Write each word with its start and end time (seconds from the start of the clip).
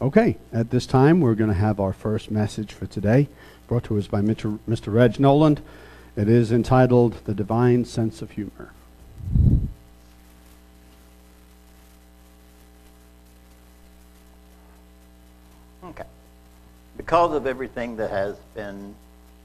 Okay, 0.00 0.36
at 0.52 0.70
this 0.70 0.84
time, 0.84 1.22
we're 1.22 1.34
going 1.34 1.48
to 1.48 1.56
have 1.56 1.80
our 1.80 1.94
first 1.94 2.30
message 2.30 2.74
for 2.74 2.84
today, 2.84 3.28
brought 3.66 3.84
to 3.84 3.96
us 3.96 4.06
by 4.06 4.20
Mr. 4.20 4.58
Mr. 4.68 4.92
Reg 4.92 5.18
Noland. 5.18 5.62
It 6.16 6.28
is 6.28 6.52
entitled 6.52 7.14
The 7.24 7.32
Divine 7.32 7.86
Sense 7.86 8.20
of 8.20 8.32
Humor. 8.32 8.72
Okay. 15.82 16.04
Because 16.98 17.32
of 17.32 17.46
everything 17.46 17.96
that 17.96 18.10
has 18.10 18.36
been 18.54 18.94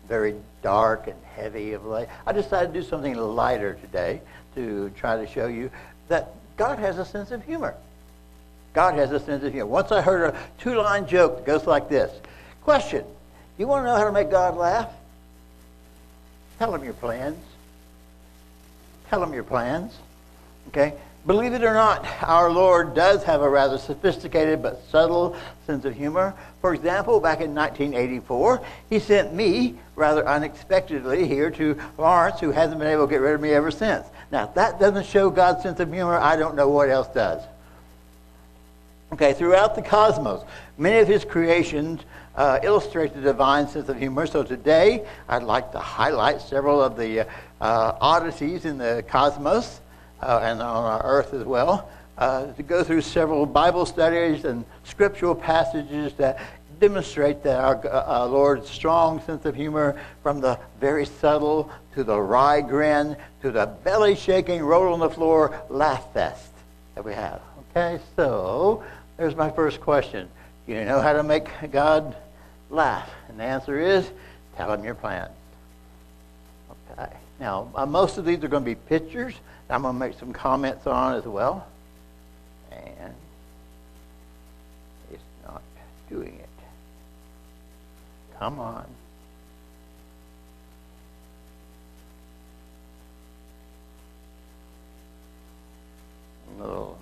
very 0.09 0.35
dark 0.61 1.07
and 1.07 1.17
heavy 1.33 1.71
of 1.71 1.85
late, 1.85 2.09
I 2.27 2.33
decided 2.33 2.73
to 2.73 2.81
do 2.81 2.85
something 2.85 3.15
lighter 3.15 3.75
today 3.75 4.19
to 4.55 4.89
try 4.97 5.15
to 5.15 5.31
show 5.31 5.47
you 5.47 5.71
that 6.09 6.35
God 6.57 6.77
has 6.77 6.97
a 6.97 7.05
sense 7.05 7.31
of 7.31 7.41
humor. 7.45 7.73
God 8.73 8.95
has 8.95 9.11
a 9.11 9.19
sense 9.19 9.43
of 9.43 9.51
humor. 9.51 9.67
Once 9.67 9.91
I 9.91 10.01
heard 10.01 10.33
a 10.33 10.37
two 10.59 10.75
line 10.75 11.07
joke 11.07 11.37
that 11.37 11.45
goes 11.45 11.67
like 11.67 11.89
this 11.89 12.11
Question 12.63 13.03
You 13.57 13.67
want 13.67 13.83
to 13.83 13.87
know 13.89 13.97
how 13.97 14.05
to 14.05 14.11
make 14.11 14.31
God 14.31 14.55
laugh? 14.55 14.89
Tell 16.59 16.73
him 16.73 16.83
your 16.83 16.93
plans. 16.93 17.37
Tell 19.09 19.23
him 19.23 19.33
your 19.33 19.43
plans. 19.43 19.93
Okay? 20.69 20.93
Believe 21.25 21.53
it 21.53 21.63
or 21.63 21.73
not, 21.73 22.03
our 22.23 22.51
Lord 22.51 22.95
does 22.95 23.23
have 23.25 23.41
a 23.41 23.49
rather 23.49 23.77
sophisticated 23.77 24.63
but 24.63 24.81
subtle 24.89 25.35
sense 25.67 25.85
of 25.85 25.95
humor. 25.95 26.33
For 26.61 26.73
example, 26.73 27.19
back 27.19 27.41
in 27.41 27.53
1984, 27.53 28.63
he 28.89 28.97
sent 28.97 29.33
me 29.33 29.75
rather 29.95 30.27
unexpectedly 30.27 31.27
here 31.27 31.51
to 31.51 31.77
Lawrence, 31.99 32.39
who 32.39 32.51
hasn't 32.51 32.79
been 32.79 32.87
able 32.87 33.05
to 33.05 33.11
get 33.11 33.21
rid 33.21 33.35
of 33.35 33.41
me 33.41 33.51
ever 33.51 33.69
since. 33.69 34.07
Now, 34.31 34.45
if 34.45 34.55
that 34.55 34.79
doesn't 34.79 35.05
show 35.05 35.29
God's 35.29 35.61
sense 35.61 35.79
of 35.79 35.93
humor, 35.93 36.17
I 36.17 36.37
don't 36.37 36.55
know 36.55 36.69
what 36.69 36.89
else 36.89 37.07
does. 37.09 37.43
Okay, 39.13 39.33
throughout 39.33 39.75
the 39.75 39.81
cosmos, 39.81 40.45
many 40.77 40.99
of 40.99 41.07
his 41.07 41.25
creations 41.25 41.99
uh, 42.37 42.59
illustrate 42.63 43.13
the 43.13 43.19
divine 43.19 43.67
sense 43.67 43.89
of 43.89 43.97
humor. 43.97 44.25
So 44.25 44.41
today, 44.41 45.05
I'd 45.27 45.43
like 45.43 45.73
to 45.73 45.79
highlight 45.79 46.39
several 46.39 46.81
of 46.81 46.95
the 46.95 47.27
uh, 47.27 47.27
oddities 47.59 48.63
in 48.63 48.77
the 48.77 49.03
cosmos 49.09 49.81
uh, 50.21 50.39
and 50.41 50.61
on 50.61 50.85
our 50.85 51.03
earth 51.03 51.33
as 51.33 51.43
well. 51.43 51.89
Uh, 52.17 52.53
to 52.53 52.63
go 52.63 52.85
through 52.85 53.01
several 53.01 53.45
Bible 53.45 53.85
studies 53.85 54.45
and 54.45 54.63
scriptural 54.85 55.35
passages 55.35 56.13
that 56.13 56.39
demonstrate 56.79 57.43
that 57.43 57.59
our 57.59 57.85
uh, 57.85 58.25
Lord's 58.27 58.69
strong 58.69 59.19
sense 59.23 59.43
of 59.43 59.55
humor, 59.55 59.99
from 60.23 60.39
the 60.39 60.57
very 60.79 61.05
subtle 61.05 61.69
to 61.95 62.05
the 62.05 62.17
wry 62.17 62.61
grin 62.61 63.17
to 63.41 63.51
the 63.51 63.65
belly 63.83 64.15
shaking, 64.15 64.63
roll 64.63 64.93
on 64.93 65.01
the 65.01 65.09
floor 65.09 65.61
laugh 65.69 66.13
fest 66.13 66.51
that 66.95 67.03
we 67.03 67.13
have. 67.13 67.41
Okay, 67.75 67.99
so 68.15 68.83
there's 69.17 69.35
my 69.35 69.49
first 69.49 69.81
question. 69.81 70.29
Do 70.67 70.73
you 70.73 70.85
know 70.85 71.01
how 71.01 71.13
to 71.13 71.23
make 71.23 71.47
God 71.71 72.15
laugh? 72.69 73.09
And 73.29 73.39
the 73.39 73.43
answer 73.43 73.79
is 73.79 74.09
tell 74.57 74.71
him 74.73 74.83
your 74.83 74.95
plans. 74.95 75.31
Okay. 76.91 77.11
Now, 77.39 77.69
uh, 77.75 77.85
most 77.85 78.17
of 78.17 78.25
these 78.25 78.43
are 78.43 78.47
going 78.47 78.63
to 78.63 78.69
be 78.69 78.75
pictures. 78.75 79.33
I'm 79.69 79.83
going 79.83 79.95
to 79.95 79.99
make 79.99 80.19
some 80.19 80.33
comments 80.33 80.85
on 80.85 81.15
as 81.15 81.23
well. 81.23 81.65
And 82.71 83.13
it's 85.11 85.23
not 85.45 85.61
doing 86.09 86.37
it. 86.39 86.49
Come 88.37 88.59
on. 88.59 88.85
No. 96.59 96.95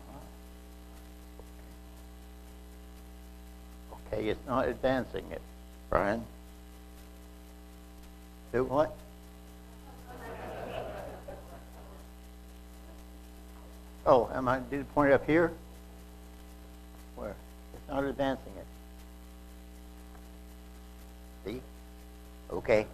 Okay, 4.12 4.28
it's 4.28 4.46
not 4.48 4.68
advancing 4.68 5.26
it. 5.32 5.42
Brian? 5.90 6.24
Do 8.52 8.64
what? 8.64 8.96
Oh, 14.06 14.30
am 14.34 14.48
I, 14.48 14.60
did 14.72 14.80
it 14.80 14.96
point 14.96 15.14
up 15.14 15.26
here? 15.26 15.52
Where? 17.16 17.36
It's 17.74 17.90
not 17.90 18.04
advancing 18.04 18.54
it. 18.58 18.66
See? 21.46 21.62
Okay. 22.52 22.88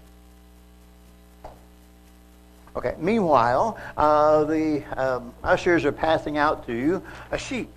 Okay. 2.75 2.95
Meanwhile, 2.97 3.77
uh, 3.95 4.43
the 4.43 4.83
um, 4.97 5.33
ushers 5.43 5.85
are 5.85 5.93
passing 5.93 6.37
out 6.37 6.65
to 6.67 6.73
you 6.73 7.01
a 7.31 7.37
sheet 7.37 7.71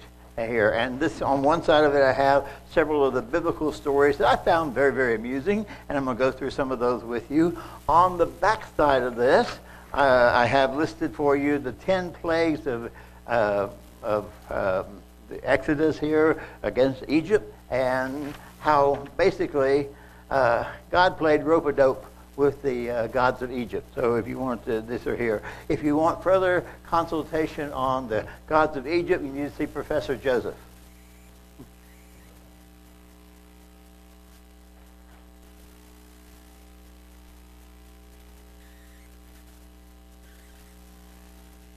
here. 0.46 0.70
And 0.70 1.00
this 1.00 1.22
on 1.22 1.42
one 1.42 1.62
side 1.62 1.84
of 1.84 1.94
it, 1.94 2.02
I 2.02 2.12
have 2.12 2.48
several 2.70 3.04
of 3.04 3.14
the 3.14 3.22
biblical 3.22 3.72
stories 3.72 4.18
that 4.18 4.28
I 4.28 4.36
found 4.36 4.74
very, 4.74 4.92
very 4.92 5.14
amusing, 5.14 5.66
and 5.88 5.98
I'm 5.98 6.04
going 6.04 6.16
to 6.16 6.22
go 6.22 6.30
through 6.30 6.50
some 6.50 6.70
of 6.70 6.78
those 6.78 7.02
with 7.02 7.30
you. 7.30 7.58
On 7.88 8.18
the 8.18 8.26
back 8.26 8.64
side 8.76 9.02
of 9.02 9.16
this, 9.16 9.58
uh, 9.92 10.30
I 10.34 10.46
have 10.46 10.76
listed 10.76 11.14
for 11.14 11.36
you 11.36 11.58
the 11.58 11.72
ten 11.72 12.12
plagues 12.12 12.66
of 12.66 12.90
uh, 13.26 13.68
of 14.02 14.24
um, 14.50 14.84
the 15.28 15.40
Exodus 15.42 15.98
here 15.98 16.42
against 16.62 17.04
Egypt, 17.08 17.52
and 17.70 18.32
how 18.60 19.06
basically 19.16 19.88
uh, 20.30 20.64
God 20.90 21.18
played 21.18 21.42
rope 21.42 21.66
a 21.66 21.72
dope 21.72 22.04
with 22.38 22.62
the 22.62 22.88
uh, 22.88 23.06
gods 23.08 23.42
of 23.42 23.50
Egypt. 23.50 23.84
So 23.96 24.14
if 24.14 24.28
you 24.28 24.38
want 24.38 24.64
to, 24.66 24.80
this 24.80 25.08
or 25.08 25.16
here. 25.16 25.42
If 25.68 25.82
you 25.82 25.96
want 25.96 26.22
further 26.22 26.64
consultation 26.86 27.72
on 27.72 28.08
the 28.08 28.26
gods 28.46 28.76
of 28.76 28.86
Egypt, 28.86 29.24
you 29.24 29.32
need 29.32 29.50
to 29.50 29.56
see 29.56 29.66
Professor 29.66 30.16
Joseph. 30.16 30.54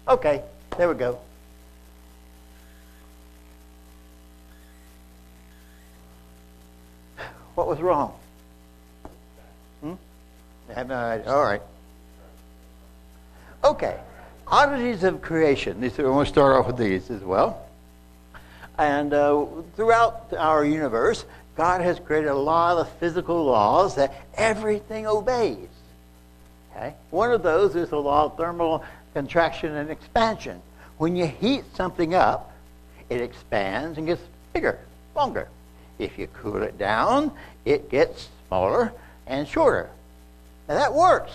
Okay, 0.08 0.44
there 0.78 0.90
we 0.90 0.96
go. 0.96 1.20
What 7.56 7.68
was 7.68 7.80
wrong? 7.80 8.14
Have 10.76 10.88
no 10.88 10.96
idea. 10.96 11.32
All 11.32 11.44
right. 11.44 11.62
Okay. 13.64 14.00
Oddities 14.48 15.04
of 15.04 15.22
creation. 15.22 15.80
These 15.80 15.98
are, 16.00 16.12
we'll 16.12 16.26
start 16.26 16.56
off 16.56 16.68
with 16.68 16.78
these 16.78 17.10
as 17.10 17.22
well. 17.22 17.66
And 18.78 19.14
uh, 19.14 19.46
throughout 19.76 20.34
our 20.38 20.66
universe, 20.66 21.26
God 21.56 21.82
has 21.82 22.00
created 22.00 22.30
a 22.30 22.36
lot 22.36 22.78
of 22.78 22.90
physical 22.94 23.46
laws 23.46 23.96
that 23.96 24.14
everything 24.36 25.06
obeys. 25.08 25.70
Okay? 26.72 26.94
One 27.12 27.32
of 27.32 27.44
those 27.44 27.76
is 27.76 27.90
the 27.90 28.00
law 28.00 28.26
of 28.26 28.38
thermal 28.38 28.84
contraction 29.14 29.76
and 29.76 29.90
expansion. 29.90 30.62
When 30.98 31.16
you 31.16 31.28
heat 31.28 31.64
something 31.76 32.16
up, 32.16 32.52
it 33.10 33.22
expands 33.22 33.98
and 33.98 34.08
gets 34.08 34.22
bigger, 34.54 34.80
longer. 35.16 35.48
If 36.00 36.18
you 36.18 36.28
cool 36.28 36.64
it 36.64 36.78
down, 36.78 37.32
it 37.66 37.90
gets 37.90 38.30
smaller 38.48 38.94
and 39.28 39.48
shorter. 39.48 39.90
Now 40.72 40.78
that 40.78 40.94
works 40.94 41.34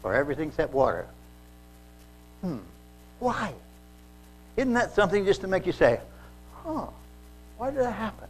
for 0.00 0.14
everything 0.14 0.48
except 0.48 0.72
water. 0.72 1.04
Hmm. 2.40 2.56
Why? 3.18 3.52
Isn't 4.56 4.72
that 4.72 4.94
something 4.94 5.26
just 5.26 5.42
to 5.42 5.46
make 5.46 5.66
you 5.66 5.72
say, 5.72 6.00
huh, 6.64 6.86
why 7.58 7.70
did 7.70 7.80
that 7.80 7.92
happen? 7.92 8.26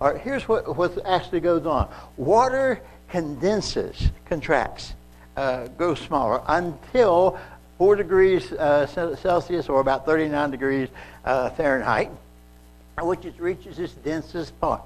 All 0.00 0.10
right, 0.10 0.18
here's 0.22 0.48
what, 0.48 0.74
what 0.74 0.96
actually 1.04 1.40
goes 1.40 1.66
on. 1.66 1.90
Water 2.16 2.80
condenses, 3.10 4.08
contracts, 4.24 4.94
uh, 5.36 5.66
goes 5.66 5.98
smaller 5.98 6.40
until 6.48 7.38
4 7.76 7.94
degrees 7.94 8.52
uh, 8.52 8.86
Celsius 9.16 9.68
or 9.68 9.80
about 9.80 10.06
39 10.06 10.50
degrees 10.50 10.88
uh, 11.26 11.50
Fahrenheit, 11.50 12.10
which 13.02 13.26
it 13.26 13.38
reaches 13.38 13.78
its 13.78 13.92
densest 13.92 14.58
part. 14.62 14.80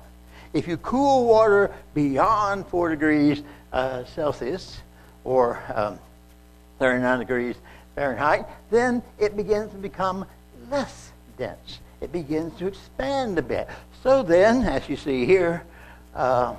If 0.53 0.67
you 0.67 0.77
cool 0.79 1.29
water 1.29 1.73
beyond 1.95 2.67
4 2.67 2.91
degrees 2.91 3.45
uh, 3.73 4.05
Celsius 4.05 4.81
or 5.25 5.63
um, 5.75 5.99
39 6.79 7.19
degrees 7.19 7.57
Fahrenheit, 7.95 8.47
then 8.71 9.03
it 9.19 9.37
begins 9.37 9.71
to 9.73 9.79
become 9.79 10.25
less 10.71 11.13
dense. 11.37 11.81
It 12.01 12.13
begins 12.13 12.59
to 12.59 12.67
expand 12.67 13.39
a 13.39 13.43
bit. 13.43 13.69
So 14.03 14.23
then, 14.23 14.63
as 14.63 14.89
you 14.89 14.97
see 14.97 15.27
here, 15.27 15.63
uh, 16.15 16.55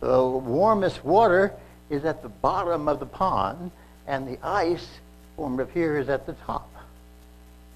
the 0.00 0.22
warmest 0.22 1.04
water 1.04 1.52
is 1.88 2.04
at 2.04 2.22
the 2.22 2.28
bottom 2.28 2.88
of 2.88 2.98
the 2.98 3.06
pond, 3.06 3.70
and 4.06 4.26
the 4.26 4.38
ice 4.42 4.86
formed 5.36 5.60
up 5.60 5.70
here 5.72 5.98
is 5.98 6.08
at 6.08 6.26
the 6.26 6.32
top. 6.44 6.68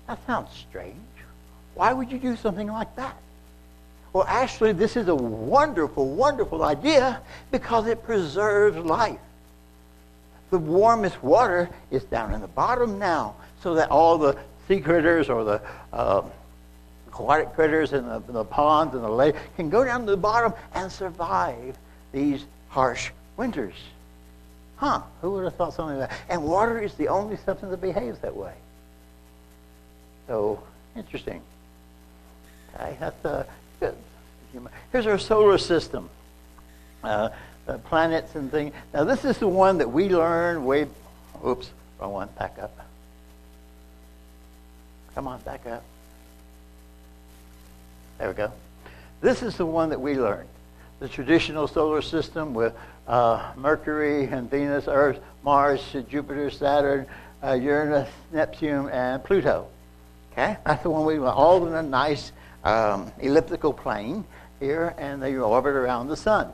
That 0.07 0.19
sounds 0.27 0.51
strange. 0.53 0.97
Why 1.75 1.93
would 1.93 2.11
you 2.11 2.19
do 2.19 2.37
something 2.37 2.69
like 2.69 2.95
that? 2.97 3.17
Well, 4.15 4.25
actually, 4.29 4.73
this 4.73 4.97
is 4.97 5.09
a 5.09 5.15
wonderful, 5.15 6.09
wonderful 6.09 6.63
idea 6.63 7.21
because 7.51 7.89
it 7.89 8.05
preserves 8.05 8.77
life. 8.77 9.19
The 10.51 10.59
warmest 10.59 11.21
water 11.21 11.69
is 11.91 12.05
down 12.05 12.33
in 12.33 12.41
the 12.41 12.47
bottom 12.47 13.01
now, 13.01 13.35
so 13.61 13.75
that 13.75 13.91
all 13.91 14.17
the 14.17 14.39
sea 14.69 14.79
critters 14.79 15.29
or 15.29 15.43
the 15.43 15.61
uh, 15.93 16.23
aquatic 17.09 17.55
critters 17.55 17.93
in 17.93 18.07
the, 18.07 18.23
in 18.29 18.35
the 18.35 18.45
ponds 18.45 18.95
and 18.95 19.03
the 19.03 19.11
lake 19.11 19.35
can 19.57 19.69
go 19.69 19.83
down 19.83 20.05
to 20.07 20.13
the 20.13 20.17
bottom 20.17 20.55
and 20.75 20.93
survive 20.93 21.77
these 22.13 22.45
harsh 22.69 23.11
winters. 23.37 23.75
Huh, 24.77 25.03
who 25.23 25.33
would 25.33 25.43
have 25.43 25.57
thought 25.57 25.75
something 25.75 25.99
like 25.99 26.09
that? 26.09 26.19
And 26.29 26.45
water 26.45 26.79
is 26.79 26.95
the 26.95 27.09
only 27.09 27.37
substance 27.39 27.73
that 27.73 27.81
behaves 27.81 28.21
that 28.21 28.37
way. 28.37 28.55
So, 30.29 30.63
interesting. 30.95 31.43
Okay, 32.77 32.97
that's 33.01 33.25
uh, 33.25 33.45
Here's 34.93 35.07
our 35.07 35.19
solar 35.19 35.59
system. 35.59 36.09
Uh, 37.03 37.31
planets 37.85 38.35
and 38.35 38.51
things. 38.51 38.75
Now, 38.93 39.05
this 39.05 39.25
is 39.25 39.39
the 39.39 39.49
one 39.49 39.79
that 39.79 39.91
we 39.91 40.09
learned 40.09 40.65
way. 40.67 40.87
Oops, 41.47 41.69
wrong 42.01 42.13
one. 42.13 42.29
Back 42.39 42.59
up. 42.61 42.77
Come 45.15 45.29
on, 45.29 45.41
back 45.41 45.67
up. 45.67 45.83
There 48.19 48.29
we 48.29 48.35
go. 48.35 48.53
This 49.21 49.43
is 49.43 49.57
the 49.57 49.67
one 49.67 49.91
that 49.91 50.01
we 50.01 50.15
learned. 50.15 50.49
The 51.01 51.09
traditional 51.09 51.67
solar 51.67 52.03
system 52.03 52.55
with 52.55 52.75
uh, 53.07 53.53
Mercury 53.57 54.27
and 54.27 54.51
Venus, 54.51 54.85
Earth, 54.89 55.19
Mars, 55.43 55.81
Jupiter, 56.09 56.51
Saturn, 56.51 57.07
uh, 57.43 57.53
Uranus, 57.53 58.09
Neptune, 58.33 58.89
and 58.89 59.23
Pluto. 59.23 59.67
Okay, 60.33 60.57
that's 60.65 60.83
the 60.83 60.91
one 60.91 61.05
we 61.05 61.19
all 61.19 61.67
in 61.67 61.75
a 61.75 61.83
nice 61.83 62.33
um, 62.65 63.13
elliptical 63.21 63.73
plane 63.73 64.25
here, 64.61 64.95
and 64.99 65.23
they 65.23 65.37
orbit 65.37 65.75
around 65.75 66.09
the 66.09 66.17
sun. 66.17 66.51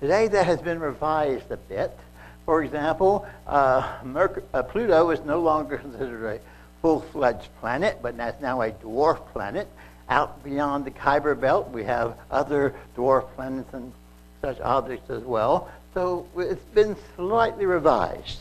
Today, 0.00 0.28
that 0.28 0.46
has 0.46 0.60
been 0.60 0.80
revised 0.80 1.50
a 1.50 1.56
bit. 1.56 1.96
For 2.44 2.62
example, 2.62 3.26
uh, 3.46 3.98
Merc- 4.04 4.44
uh, 4.52 4.62
Pluto 4.62 5.10
is 5.10 5.20
no 5.24 5.40
longer 5.40 5.78
considered 5.86 6.24
a 6.24 6.40
full-fledged 6.82 7.48
planet, 7.60 7.98
but 8.02 8.16
that's 8.16 8.40
now 8.40 8.62
a 8.62 8.70
dwarf 8.70 9.20
planet. 9.32 9.68
Out 10.08 10.44
beyond 10.44 10.84
the 10.84 10.90
Kuiper 10.92 11.38
Belt, 11.38 11.70
we 11.70 11.82
have 11.84 12.16
other 12.30 12.74
dwarf 12.96 13.26
planets 13.34 13.72
and 13.72 13.92
such 14.40 14.60
objects 14.60 15.10
as 15.10 15.24
well. 15.24 15.68
So 15.94 16.26
it's 16.36 16.62
been 16.74 16.94
slightly 17.16 17.66
revised. 17.66 18.40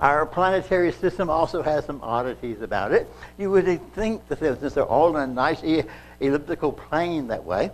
Our 0.00 0.24
planetary 0.24 0.92
system 0.92 1.28
also 1.28 1.62
has 1.62 1.84
some 1.84 2.00
oddities 2.02 2.62
about 2.62 2.92
it. 2.92 3.06
You 3.36 3.50
would 3.50 3.92
think 3.94 4.26
that 4.28 4.38
since 4.38 4.74
they're 4.74 4.84
all 4.84 5.16
in 5.16 5.30
a 5.30 5.32
nice 5.32 5.62
elliptical 6.20 6.72
plane 6.72 7.28
that 7.28 7.44
way, 7.44 7.70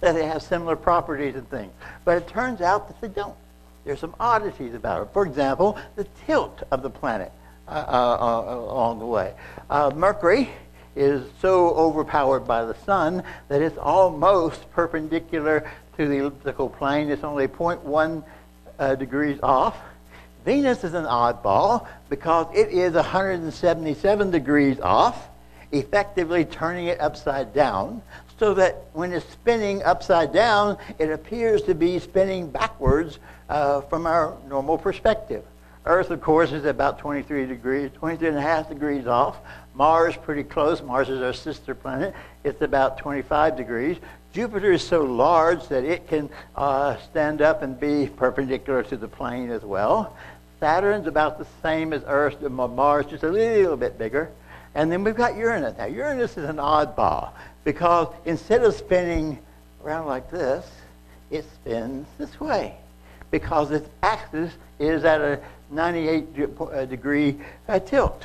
that 0.00 0.14
they 0.14 0.26
have 0.26 0.42
similar 0.42 0.76
properties 0.76 1.34
and 1.34 1.48
things. 1.50 1.72
But 2.04 2.18
it 2.18 2.28
turns 2.28 2.60
out 2.60 2.88
that 2.88 3.00
they 3.00 3.08
don't. 3.08 3.36
There's 3.84 4.00
some 4.00 4.14
oddities 4.18 4.74
about 4.74 5.02
it. 5.02 5.08
For 5.12 5.26
example, 5.26 5.78
the 5.96 6.04
tilt 6.26 6.62
of 6.70 6.82
the 6.82 6.90
planet 6.90 7.32
uh, 7.68 7.70
uh, 7.70 8.16
uh, 8.20 8.54
along 8.58 8.98
the 8.98 9.06
way. 9.06 9.34
Uh, 9.68 9.90
Mercury 9.94 10.50
is 10.94 11.28
so 11.40 11.70
overpowered 11.70 12.40
by 12.40 12.64
the 12.64 12.74
sun 12.84 13.22
that 13.48 13.60
it's 13.60 13.76
almost 13.76 14.70
perpendicular 14.72 15.70
to 15.96 16.08
the 16.08 16.16
elliptical 16.16 16.68
plane. 16.68 17.10
It's 17.10 17.22
only 17.22 17.48
0.1 17.48 18.24
uh, 18.78 18.94
degrees 18.94 19.38
off. 19.42 19.76
Venus 20.46 20.84
is 20.84 20.94
an 20.94 21.06
oddball 21.06 21.88
because 22.08 22.46
it 22.54 22.68
is 22.68 22.92
177 22.92 24.30
degrees 24.30 24.78
off, 24.78 25.28
effectively 25.72 26.44
turning 26.44 26.86
it 26.86 27.00
upside 27.00 27.52
down, 27.52 28.00
so 28.38 28.54
that 28.54 28.84
when 28.92 29.12
it's 29.12 29.28
spinning 29.28 29.82
upside 29.82 30.32
down, 30.32 30.78
it 31.00 31.10
appears 31.10 31.62
to 31.62 31.74
be 31.74 31.98
spinning 31.98 32.48
backwards 32.48 33.18
uh, 33.48 33.80
from 33.80 34.06
our 34.06 34.36
normal 34.48 34.78
perspective. 34.78 35.42
Earth, 35.84 36.10
of 36.10 36.20
course, 36.20 36.52
is 36.52 36.64
about 36.64 37.00
23 37.00 37.46
degrees, 37.46 37.90
23 37.94 38.28
and 38.28 38.38
a 38.38 38.40
half 38.40 38.68
degrees 38.68 39.08
off. 39.08 39.38
Mars, 39.74 40.16
pretty 40.16 40.44
close. 40.44 40.80
Mars 40.80 41.08
is 41.08 41.22
our 41.22 41.32
sister 41.32 41.74
planet. 41.74 42.14
It's 42.44 42.62
about 42.62 42.98
25 42.98 43.56
degrees. 43.56 43.96
Jupiter 44.32 44.72
is 44.72 44.82
so 44.82 45.02
large 45.02 45.66
that 45.68 45.84
it 45.84 46.08
can 46.08 46.28
uh, 46.56 46.98
stand 46.98 47.40
up 47.40 47.62
and 47.62 47.80
be 47.80 48.06
perpendicular 48.06 48.82
to 48.82 48.96
the 48.96 49.08
plane 49.08 49.50
as 49.50 49.62
well. 49.62 50.14
Saturn's 50.60 51.06
about 51.06 51.38
the 51.38 51.46
same 51.62 51.92
as 51.92 52.02
Earth, 52.06 52.42
and 52.42 52.54
Mars, 52.54 53.06
just 53.06 53.22
a 53.22 53.28
little 53.28 53.76
bit 53.76 53.98
bigger. 53.98 54.30
And 54.74 54.90
then 54.90 55.04
we've 55.04 55.16
got 55.16 55.36
Uranus. 55.36 55.76
Now, 55.76 55.86
Uranus 55.86 56.36
is 56.36 56.48
an 56.48 56.56
oddball 56.56 57.30
because 57.64 58.08
instead 58.24 58.62
of 58.62 58.74
spinning 58.74 59.38
around 59.84 60.06
like 60.06 60.30
this, 60.30 60.66
it 61.30 61.44
spins 61.54 62.06
this 62.18 62.38
way 62.40 62.74
because 63.30 63.70
its 63.70 63.88
axis 64.02 64.52
is 64.78 65.04
at 65.04 65.20
a 65.20 65.40
98 65.70 66.26
uh, 66.60 66.84
degree 66.84 67.38
uh, 67.68 67.78
tilt. 67.78 68.22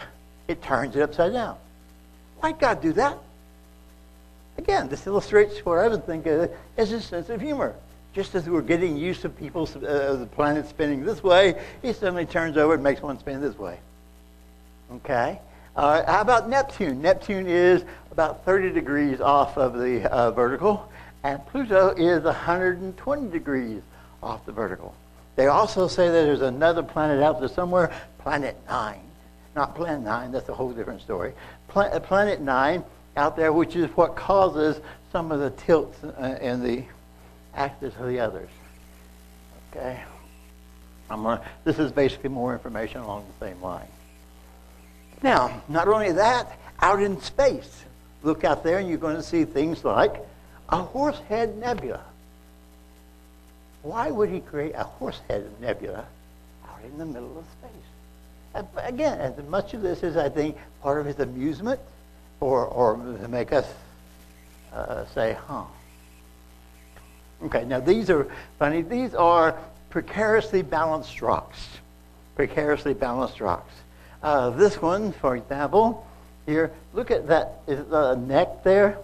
It 0.48 0.62
turns 0.62 0.96
it 0.96 1.02
upside 1.02 1.34
down. 1.34 1.58
Why'd 2.40 2.60
God 2.60 2.82
do 2.82 2.94
that? 2.94 3.18
Again, 4.58 4.90
this 4.90 5.08
illustrates 5.08 5.66
what 5.66 5.80
I 5.80 5.88
would 5.88 6.06
think 6.06 6.26
of 6.28 6.52
as 6.78 6.92
a 6.92 7.02
sense 7.02 7.30
of 7.30 7.42
humor. 7.42 7.76
Just 8.14 8.36
as 8.36 8.50
we're 8.50 8.62
getting 8.62 8.98
used 8.98 9.22
to 9.22 9.30
people, 9.30 9.64
uh, 9.64 10.16
the 10.16 10.28
planet 10.34 10.68
spinning 10.68 11.06
this 11.06 11.24
way, 11.24 11.62
he 11.82 11.94
suddenly 11.94 12.26
turns 12.26 12.58
over 12.58 12.74
and 12.74 12.84
makes 12.84 13.02
one 13.02 13.18
spin 13.18 13.40
this 13.40 13.58
way. 13.58 13.80
Okay? 14.96 15.40
Uh, 15.76 16.04
how 16.06 16.20
about 16.20 16.50
Neptune? 16.50 17.02
Neptune 17.02 17.48
is 17.48 17.86
about 18.12 18.44
30 18.44 18.74
degrees 18.74 19.22
off 19.22 19.58
of 19.58 19.80
the 19.80 20.12
uh, 20.12 20.32
vertical, 20.32 20.92
and 21.24 21.46
Pluto 21.48 21.90
is 21.92 22.24
120 22.24 23.32
degrees 23.32 23.82
off 24.22 24.46
the 24.46 24.52
vertical. 24.52 24.94
They 25.38 25.48
also 25.48 25.88
say 25.88 26.08
that 26.08 26.12
there's 26.26 26.42
another 26.42 26.84
planet 26.84 27.24
out 27.24 27.40
there 27.40 27.48
somewhere, 27.48 27.94
Planet 28.20 28.58
9. 28.68 29.00
Not 29.56 29.76
Planet 29.76 30.02
9, 30.02 30.32
that's 30.34 30.50
a 30.50 30.54
whole 30.54 30.74
different 30.74 31.02
story. 31.02 31.34
Pla- 31.70 31.98
planet 32.00 32.42
9 32.42 32.84
out 33.16 33.38
there, 33.38 33.54
which 33.54 33.78
is 33.78 33.90
what 33.96 34.18
causes 34.18 34.82
some 35.12 35.32
of 35.32 35.40
the 35.40 35.52
tilts 35.52 36.04
uh, 36.04 36.38
in 36.42 36.62
the 36.62 36.84
axis 37.56 37.94
of 38.00 38.08
the 38.08 38.20
others. 38.20 38.50
Okay? 39.72 40.00
Gonna, 41.10 41.42
this 41.66 41.78
is 41.78 41.92
basically 41.92 42.30
more 42.30 42.54
information 42.54 43.02
along 43.02 43.26
the 43.40 43.46
same 43.46 43.62
line. 43.62 43.88
Now, 45.22 45.62
not 45.68 45.88
only 45.88 46.14
that, 46.14 46.58
out 46.80 47.02
in 47.02 47.22
space, 47.22 47.84
look 48.24 48.44
out 48.44 48.64
there 48.64 48.80
and 48.80 48.88
you're 48.88 48.98
going 48.98 49.18
to 49.18 49.24
see 49.24 49.44
things 49.44 49.84
like 49.84 50.16
a 50.70 50.78
Horsehead 50.78 51.58
Nebula. 51.58 52.02
Why 53.84 54.10
would 54.10 54.30
he 54.30 54.40
create 54.40 54.74
a 54.76 54.84
Horsehead 54.84 55.50
Nebula 55.60 56.06
out 56.68 56.80
in 56.86 56.98
the 56.98 57.06
middle 57.06 57.38
of 57.38 57.46
space? 57.60 58.66
Again, 58.78 59.20
as 59.20 59.38
much 59.46 59.74
of 59.74 59.82
this 59.82 60.04
is, 60.04 60.18
I 60.18 60.30
think, 60.30 60.58
part 60.82 61.00
of 61.00 61.06
his 61.06 61.20
amusement 61.20 61.80
or, 62.40 62.66
or 62.66 62.96
to 62.96 63.28
make 63.28 63.52
us 63.52 63.68
uh, 64.74 65.06
say, 65.14 65.38
huh. 65.48 65.64
Okay, 67.44 67.66
now 67.66 67.80
these 67.80 68.10
are 68.10 68.28
funny. 68.60 68.82
These 68.82 69.16
are 69.16 69.58
precariously 69.90 70.62
balanced 70.62 71.22
rocks. 71.22 71.68
Precariously 72.36 72.94
balanced 72.94 73.42
rocks. 73.42 73.74
Uh, 74.22 74.52
this 74.52 74.82
one, 74.82 75.12
for 75.12 75.36
example, 75.36 76.06
here, 76.46 76.72
look 76.94 77.12
at 77.12 77.28
that 77.28 77.62
uh, 77.68 78.16
neck 78.16 78.64
there. 78.64 78.98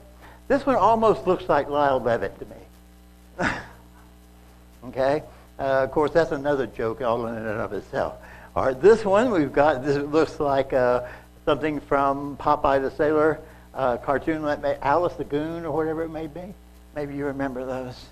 This 0.48 0.66
one 0.66 0.76
almost 0.76 1.26
looks 1.28 1.50
like 1.50 1.70
Lyle 1.70 2.00
Levitt 2.00 2.40
to 2.40 2.46
me. 2.46 3.50
okay? 4.86 5.24
Uh, 5.60 5.84
of 5.84 5.92
course, 5.92 6.12
that's 6.12 6.32
another 6.32 6.68
joke 6.68 7.02
all 7.02 7.26
in 7.28 7.36
and 7.36 7.48
of 7.48 7.74
itself. 7.74 8.16
All 8.56 8.66
right, 8.66 8.80
this 8.80 9.04
one 9.04 9.32
we've 9.32 9.54
got, 9.54 9.84
this 9.84 9.98
looks 9.98 10.40
like 10.40 10.74
uh, 10.74 11.02
something 11.46 11.80
from 11.80 12.38
Popeye 12.38 12.82
the 12.82 12.92
Sailor 12.92 13.40
uh, 13.74 13.98
cartoon, 13.98 14.44
Alice 14.82 15.14
the 15.14 15.24
Goon 15.24 15.66
or 15.66 15.72
whatever 15.72 16.04
it 16.04 16.10
may 16.10 16.28
be. 16.28 16.54
Maybe 16.96 17.16
you 17.16 17.26
remember 17.26 17.66
those. 17.66 18.06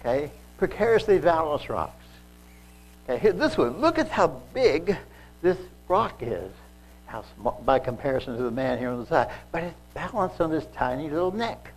Okay? 0.00 0.30
Precariously 0.58 1.18
balanced 1.18 1.68
rocks. 1.68 1.94
Okay, 3.08 3.18
here, 3.18 3.32
this 3.32 3.56
one. 3.56 3.80
Look 3.80 3.98
at 3.98 4.08
how 4.08 4.28
big 4.52 4.96
this 5.42 5.58
rock 5.88 6.22
is 6.22 6.50
how 7.10 7.24
small, 7.34 7.60
by 7.64 7.78
comparison 7.78 8.36
to 8.36 8.42
the 8.42 8.50
man 8.50 8.78
here 8.78 8.90
on 8.90 9.00
the 9.00 9.06
side. 9.06 9.30
But 9.50 9.64
it's 9.64 9.76
balanced 9.94 10.40
on 10.40 10.50
this 10.50 10.64
tiny 10.74 11.10
little 11.10 11.32
neck. 11.32 11.72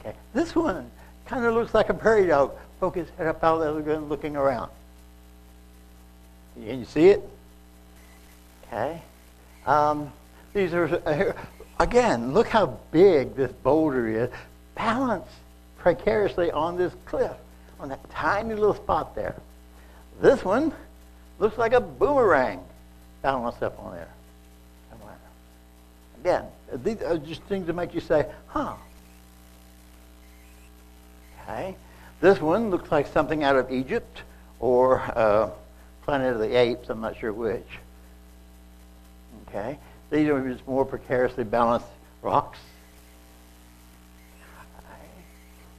Okay, 0.00 0.16
this 0.32 0.54
one 0.54 0.90
kind 1.26 1.44
of 1.44 1.54
looks 1.54 1.74
like 1.74 1.90
a 1.90 1.94
prairie 1.94 2.26
dog. 2.26 2.52
Poke 2.80 2.96
his 2.96 3.08
head 3.18 3.26
up 3.26 3.42
out 3.44 3.60
of 3.60 3.84
the 3.84 4.00
looking 4.00 4.36
around. 4.36 4.70
Can 6.54 6.78
you 6.78 6.84
see 6.84 7.08
it? 7.08 7.28
Okay. 8.66 9.02
Um, 9.66 10.12
these 10.54 10.72
are, 10.72 11.34
again, 11.78 12.32
look 12.32 12.48
how 12.48 12.78
big 12.90 13.34
this 13.34 13.52
boulder 13.52 14.08
is, 14.08 14.30
balanced 14.74 15.28
precariously 15.86 16.50
on 16.50 16.76
this 16.76 16.92
cliff, 17.04 17.36
on 17.78 17.90
that 17.90 18.10
tiny 18.10 18.54
little 18.54 18.74
spot 18.74 19.14
there. 19.14 19.36
This 20.20 20.44
one 20.44 20.74
looks 21.38 21.56
like 21.58 21.74
a 21.74 21.80
boomerang 21.80 22.60
balanced 23.22 23.62
up 23.62 23.78
on 23.78 23.94
there. 23.94 24.08
Again, 26.22 26.44
these 26.82 27.00
are 27.02 27.18
just 27.18 27.40
things 27.42 27.68
that 27.68 27.74
make 27.74 27.94
you 27.94 28.00
say, 28.00 28.26
huh. 28.48 28.74
Okay. 31.44 31.76
This 32.20 32.40
one 32.40 32.70
looks 32.70 32.90
like 32.90 33.06
something 33.06 33.44
out 33.44 33.54
of 33.54 33.70
Egypt 33.70 34.22
or 34.58 34.98
uh, 35.14 35.50
Planet 36.02 36.32
of 36.32 36.40
the 36.40 36.52
Apes, 36.58 36.90
I'm 36.90 37.00
not 37.00 37.16
sure 37.16 37.32
which. 37.32 37.78
Okay. 39.48 39.78
These 40.10 40.28
are 40.30 40.52
just 40.52 40.66
more 40.66 40.84
precariously 40.84 41.44
balanced 41.44 41.86
rocks. 42.22 42.58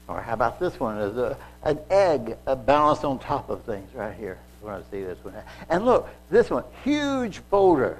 Or 0.07 0.21
how 0.21 0.33
about 0.33 0.59
this 0.59 0.79
one? 0.79 0.97
Is 0.97 1.17
a, 1.17 1.37
an 1.63 1.79
egg 1.89 2.37
balanced 2.65 3.03
on 3.03 3.19
top 3.19 3.49
of 3.49 3.63
things 3.63 3.93
right 3.93 4.15
here. 4.15 4.39
Want 4.61 4.83
to 4.83 4.91
see 4.91 5.03
this 5.03 5.17
one. 5.23 5.35
And 5.69 5.85
look, 5.85 6.09
this 6.29 6.49
one, 6.49 6.63
huge 6.83 7.41
boulder. 7.49 7.99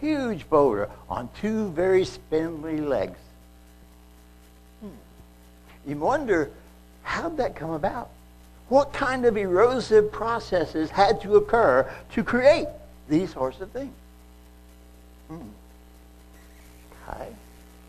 Huge 0.00 0.48
boulder 0.48 0.90
on 1.08 1.28
two 1.40 1.70
very 1.70 2.04
spindly 2.04 2.80
legs. 2.80 3.18
Hmm. 4.80 4.88
You 5.86 5.96
wonder, 5.96 6.50
how'd 7.02 7.38
that 7.38 7.56
come 7.56 7.70
about? 7.70 8.10
What 8.68 8.92
kind 8.92 9.24
of 9.24 9.36
erosive 9.36 10.12
processes 10.12 10.90
had 10.90 11.20
to 11.22 11.36
occur 11.36 11.90
to 12.12 12.24
create 12.24 12.66
these 13.08 13.32
sorts 13.32 13.60
of 13.60 13.70
things? 13.70 13.94
Hmm. 15.28 15.38
Okay. 17.08 17.28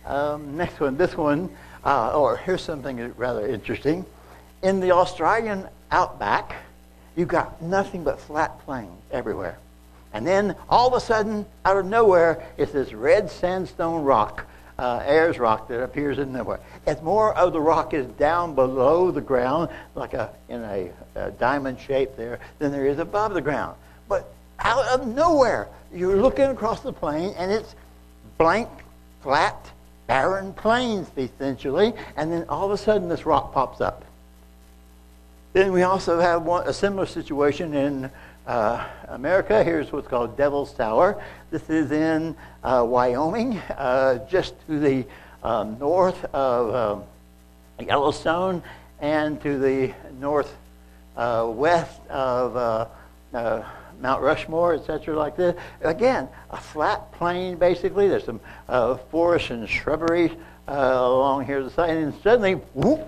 Um, 0.05 0.55
next 0.55 0.79
one, 0.79 0.95
this 0.95 1.17
one, 1.17 1.49
uh, 1.88 2.12
or 2.13 2.36
here's 2.36 2.62
something 2.62 3.13
rather 3.15 3.48
interesting. 3.48 4.06
In 4.62 4.82
the 4.82 4.91
Australian 4.91 5.67
outback, 5.89 6.53
you've 7.15 7.29
got 7.29 7.62
nothing 7.62 8.03
but 8.03 8.20
flat 8.20 8.60
plains 8.65 8.91
everywhere. 9.10 9.58
And 10.13 10.27
then 10.27 10.56
all 10.70 10.88
of 10.88 10.94
a 10.94 11.00
sudden, 11.00 11.46
out 11.63 11.77
of 11.77 11.86
nowhere, 11.86 12.46
is 12.58 12.74
this 12.74 12.91
red 12.91 13.32
sandstone 13.32 14.03
rock, 14.03 14.46
uh, 14.77 15.01
Ayers 15.06 15.39
rock, 15.39 15.70
that 15.70 15.82
appears 15.82 16.20
in 16.20 16.34
nowhere. 16.34 16.60
It's 16.86 17.01
more 17.01 17.34
of 17.34 17.53
the 17.53 17.62
rock 17.62 17.94
is 17.94 18.06
down 18.06 18.53
below 18.53 19.10
the 19.12 19.22
ground, 19.22 19.70
like 19.96 20.13
a 20.13 20.29
in 20.50 20.63
a, 20.63 20.91
a 21.15 21.32
diamond 21.32 21.79
shape 21.79 22.17
there, 22.17 22.39
than 22.60 22.74
there 22.74 22.86
is 22.86 23.00
above 23.00 23.34
the 23.34 23.41
ground. 23.41 23.77
But 24.10 24.29
out 24.60 24.86
of 24.88 25.08
nowhere, 25.08 25.70
you're 25.94 26.17
looking 26.17 26.46
across 26.46 26.82
the 26.82 26.91
plain, 26.91 27.34
and 27.38 27.50
it's 27.50 27.75
blank, 28.38 28.67
flat, 29.22 29.72
barren 30.07 30.53
plains, 30.53 31.09
essentially. 31.17 31.93
And 32.15 32.31
then 32.31 32.45
all 32.49 32.65
of 32.65 32.71
a 32.71 32.77
sudden, 32.77 33.09
this 33.09 33.25
rock 33.25 33.53
pops 33.53 33.81
up. 33.81 34.03
Then 35.53 35.71
we 35.71 35.83
also 35.83 36.19
have 36.19 36.43
one, 36.43 36.67
a 36.67 36.73
similar 36.73 37.05
situation 37.05 37.73
in 37.73 38.09
uh, 38.47 38.87
America. 39.09 39.63
Here's 39.63 39.91
what's 39.91 40.07
called 40.07 40.37
Devil's 40.37 40.73
Tower. 40.73 41.21
This 41.51 41.69
is 41.69 41.91
in 41.91 42.35
uh, 42.63 42.85
Wyoming, 42.87 43.57
uh, 43.77 44.25
just 44.29 44.55
to 44.67 44.79
the 44.79 45.05
um, 45.43 45.77
north 45.79 46.23
of 46.33 46.75
um, 46.75 47.03
Yellowstone 47.85 48.63
and 48.99 49.41
to 49.41 49.59
the 49.59 49.93
northwest 50.19 52.01
uh, 52.09 52.13
of 52.13 52.57
uh, 53.33 53.63
Mount 54.01 54.21
Rushmore, 54.21 54.75
etc., 54.75 55.15
like 55.17 55.35
this. 55.35 55.55
Again, 55.81 56.27
a 56.51 56.57
flat 56.57 57.11
plain, 57.13 57.57
basically. 57.57 58.07
There's 58.07 58.25
some 58.25 58.39
uh, 58.69 58.97
forest 58.97 59.49
and 59.49 59.67
shrubbery 59.67 60.31
uh, 60.67 60.73
along 60.73 61.45
here 61.45 61.63
the 61.63 61.69
side, 61.69 61.91
and 61.91 62.13
suddenly, 62.21 62.53
whoop, 62.73 63.07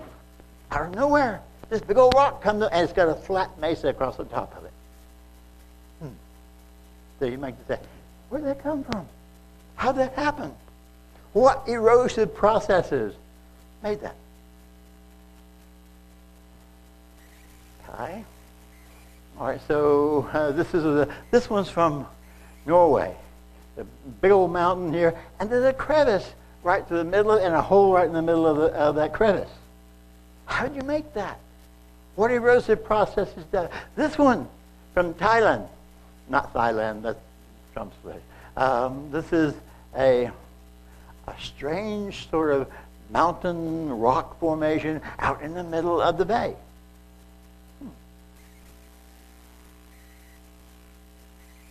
out 0.72 0.88
of 0.88 0.96
nowhere, 0.96 1.42
this 1.70 1.82
big 1.82 1.98
old 1.98 2.14
rock 2.16 2.42
comes 2.42 2.64
up, 2.64 2.72
and 2.74 2.84
it's 2.84 2.94
got 2.94 3.10
a 3.10 3.16
flat 3.16 3.60
mesa 3.60 3.90
across 3.90 4.18
the 4.18 4.26
top 4.26 4.56
of 4.58 4.66
it. 4.66 4.74
Hmm. 6.02 6.08
So 7.20 7.26
you 7.26 7.38
might 7.38 7.56
say, 7.68 7.80
where 8.30 8.42
did 8.42 8.50
that 8.50 8.64
come 8.64 8.84
from? 8.84 9.06
How 9.76 9.92
did 9.92 10.02
that 10.02 10.14
happen? 10.14 10.54
What 11.34 11.68
erosive 11.68 12.34
processes 12.34 13.14
made 13.84 14.02
that? 14.02 14.16
Okay. 17.88 18.24
All 19.40 19.48
right, 19.48 19.62
so 19.70 20.30
uh, 20.34 20.52
this 20.52 20.74
is 20.74 20.84
a, 20.84 21.08
this 21.32 21.50
one's 21.50 21.70
from 21.70 22.06
Norway. 22.66 23.16
The 23.78 23.86
big 24.20 24.32
old 24.32 24.52
mountain 24.52 24.92
here, 24.92 25.18
and 25.40 25.50
there's 25.50 25.64
a 25.64 25.72
crevice 25.72 26.34
right 26.62 26.86
to 26.90 26.94
the 26.94 27.06
middle, 27.06 27.32
of, 27.32 27.42
and 27.42 27.56
a 27.56 27.62
hole 27.62 27.94
right 27.94 28.06
in 28.06 28.12
the 28.12 28.22
middle 28.22 28.46
of, 28.46 28.58
the, 28.58 28.66
of 28.78 28.96
that 28.96 29.14
crevice. 29.14 29.50
How 30.46 30.68
did 30.68 30.76
you 30.76 30.82
make 30.82 31.14
that? 31.14 31.40
What 32.16 32.32
erosive 32.32 32.84
process 32.84 33.30
is 33.38 33.46
that? 33.52 33.72
This 33.96 34.18
one 34.18 34.46
from 34.94 35.14
Thailand, 35.14 35.70
not 36.28 36.54
Thailand, 36.54 37.04
that's 37.04 37.20
Trump's 37.72 37.96
place. 38.04 38.20
Um, 38.58 39.10
this 39.10 39.32
is 39.32 39.54
a, 39.96 40.32
a 41.28 41.34
strange 41.42 42.30
sort 42.30 42.52
of 42.52 42.68
mountain 43.10 43.88
rock 43.88 44.38
formation 44.42 45.00
out 45.18 45.42
in 45.42 45.54
the 45.54 45.64
middle 45.64 46.02
of 46.02 46.18
the 46.18 46.26
bay. 46.26 46.56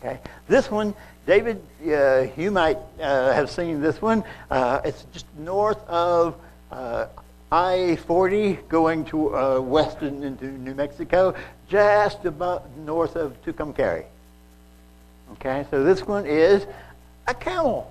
Okay, 0.00 0.20
this 0.46 0.70
one, 0.70 0.94
David, 1.26 1.60
uh, 1.86 2.26
you 2.36 2.52
might 2.52 2.78
uh, 3.00 3.32
have 3.32 3.50
seen 3.50 3.80
this 3.80 4.00
one. 4.00 4.22
Uh, 4.48 4.80
it's 4.84 5.04
just 5.12 5.26
north 5.36 5.84
of 5.88 6.36
uh, 6.70 7.06
I-40 7.50 8.68
going 8.68 9.04
to 9.06 9.36
uh, 9.36 9.60
west 9.60 10.02
into 10.02 10.46
New 10.46 10.74
Mexico, 10.74 11.34
just 11.68 12.24
about 12.26 12.70
north 12.78 13.16
of 13.16 13.42
Tucumcari. 13.42 14.04
Okay, 15.32 15.66
so 15.70 15.82
this 15.82 16.06
one 16.06 16.26
is 16.26 16.64
a 17.26 17.34
camel. 17.34 17.90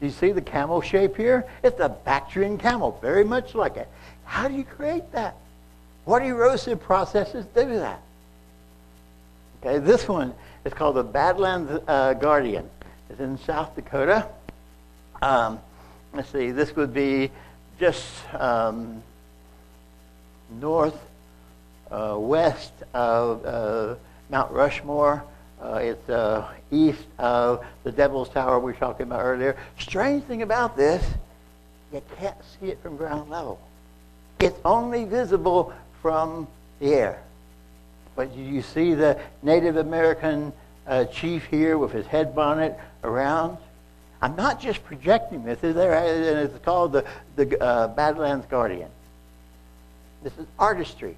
Do 0.00 0.06
you 0.06 0.12
see 0.12 0.32
the 0.32 0.42
camel 0.42 0.82
shape 0.82 1.16
here? 1.16 1.46
It's 1.62 1.80
a 1.80 1.88
Bactrian 1.88 2.58
camel, 2.58 2.98
very 3.00 3.24
much 3.24 3.54
like 3.54 3.78
it. 3.78 3.88
How 4.24 4.48
do 4.48 4.54
you 4.54 4.64
create 4.64 5.10
that? 5.12 5.36
What 6.04 6.22
erosive 6.22 6.82
processes 6.82 7.46
do 7.54 7.66
that? 7.78 8.02
Okay, 9.62 9.78
this 9.78 10.06
one 10.06 10.34
is 10.64 10.74
called 10.74 10.96
the 10.96 11.02
Badlands 11.02 11.80
uh, 11.88 12.12
Guardian. 12.14 12.68
It's 13.08 13.20
in 13.20 13.38
South 13.38 13.74
Dakota. 13.74 14.28
Um, 15.22 15.58
let's 16.12 16.30
see, 16.30 16.50
this 16.50 16.76
would 16.76 16.92
be 16.92 17.30
just 17.80 18.04
um, 18.34 19.02
north 20.60 20.98
uh, 21.90 22.16
west 22.18 22.72
of 22.92 23.44
uh, 23.46 23.94
Mount 24.28 24.52
Rushmore. 24.52 25.24
Uh, 25.60 25.80
it's 25.82 26.08
uh, 26.10 26.46
east 26.70 27.06
of 27.18 27.64
the 27.82 27.92
Devil's 27.92 28.28
Tower 28.28 28.58
we 28.58 28.72
were 28.72 28.78
talking 28.78 29.04
about 29.04 29.22
earlier. 29.22 29.56
Strange 29.78 30.24
thing 30.24 30.42
about 30.42 30.76
this, 30.76 31.02
you 31.94 32.02
can't 32.18 32.36
see 32.60 32.66
it 32.66 32.82
from 32.82 32.98
ground 32.98 33.30
level. 33.30 33.58
It's 34.38 34.58
only 34.66 35.04
visible 35.04 35.72
from 36.02 36.46
the 36.78 36.92
air. 36.92 37.22
But 38.16 38.34
you 38.34 38.62
see 38.62 38.94
the 38.94 39.20
Native 39.42 39.76
American 39.76 40.52
uh, 40.86 41.04
chief 41.04 41.44
here 41.44 41.76
with 41.76 41.92
his 41.92 42.06
head 42.06 42.34
bonnet 42.34 42.78
around. 43.04 43.58
I'm 44.22 44.34
not 44.34 44.60
just 44.60 44.82
projecting 44.84 45.44
this. 45.44 45.62
It's, 45.62 45.74
there, 45.74 45.94
and 45.94 46.38
it's 46.38 46.64
called 46.64 46.92
the, 46.92 47.04
the 47.36 47.62
uh, 47.62 47.88
Badlands 47.88 48.46
Guardian. 48.46 48.88
This 50.22 50.32
is 50.38 50.46
artistry. 50.58 51.16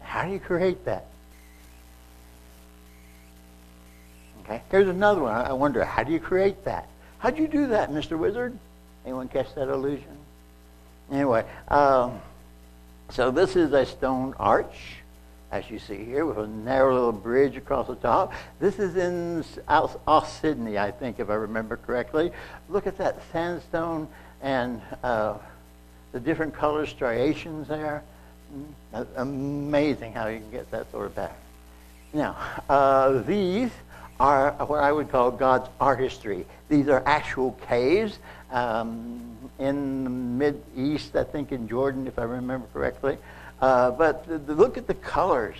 How 0.00 0.24
do 0.24 0.32
you 0.32 0.40
create 0.40 0.86
that? 0.86 1.06
Okay, 4.44 4.62
here's 4.70 4.88
another 4.88 5.22
one. 5.22 5.34
I 5.34 5.52
wonder, 5.52 5.84
how 5.84 6.02
do 6.02 6.12
you 6.12 6.20
create 6.20 6.64
that? 6.64 6.88
How'd 7.18 7.38
you 7.38 7.48
do 7.48 7.68
that, 7.68 7.90
Mr. 7.90 8.18
Wizard? 8.18 8.58
Anyone 9.04 9.28
catch 9.28 9.54
that 9.54 9.68
illusion? 9.68 10.16
Anyway, 11.10 11.44
um, 11.68 12.20
so 13.10 13.30
this 13.30 13.56
is 13.56 13.72
a 13.72 13.84
stone 13.84 14.34
arch 14.38 14.96
as 15.54 15.70
you 15.70 15.78
see 15.78 16.04
here, 16.04 16.26
with 16.26 16.36
a 16.36 16.48
narrow 16.48 16.92
little 16.92 17.12
bridge 17.12 17.56
across 17.56 17.86
the 17.86 17.94
top. 17.94 18.32
This 18.58 18.80
is 18.80 18.96
in 18.96 19.44
off, 19.68 20.40
Sydney, 20.40 20.78
I 20.78 20.90
think, 20.90 21.20
if 21.20 21.30
I 21.30 21.34
remember 21.34 21.76
correctly. 21.76 22.32
Look 22.68 22.88
at 22.88 22.98
that 22.98 23.22
sandstone 23.30 24.08
and 24.42 24.82
uh, 25.04 25.34
the 26.10 26.18
different 26.18 26.54
color 26.54 26.86
striations 26.86 27.68
there. 27.68 28.02
Mm, 28.92 29.06
amazing 29.16 30.12
how 30.12 30.26
you 30.26 30.40
can 30.40 30.50
get 30.50 30.68
that 30.72 30.90
sort 30.90 31.06
of 31.06 31.14
pattern. 31.14 31.36
Now, 32.12 32.36
uh, 32.68 33.22
these 33.22 33.70
are 34.18 34.52
what 34.66 34.82
I 34.82 34.90
would 34.90 35.08
call 35.08 35.30
God's 35.30 35.68
artistry. 35.80 36.46
These 36.68 36.88
are 36.88 37.00
actual 37.06 37.52
caves 37.68 38.18
um, 38.50 39.36
in 39.60 40.02
the 40.02 40.10
Mid 40.10 40.60
East, 40.76 41.14
I 41.14 41.22
think 41.22 41.52
in 41.52 41.68
Jordan, 41.68 42.08
if 42.08 42.18
I 42.18 42.24
remember 42.24 42.66
correctly. 42.72 43.18
Uh, 43.64 43.90
but 43.92 44.26
the, 44.26 44.36
the 44.36 44.54
look 44.54 44.76
at 44.76 44.86
the 44.86 44.92
colors. 44.92 45.56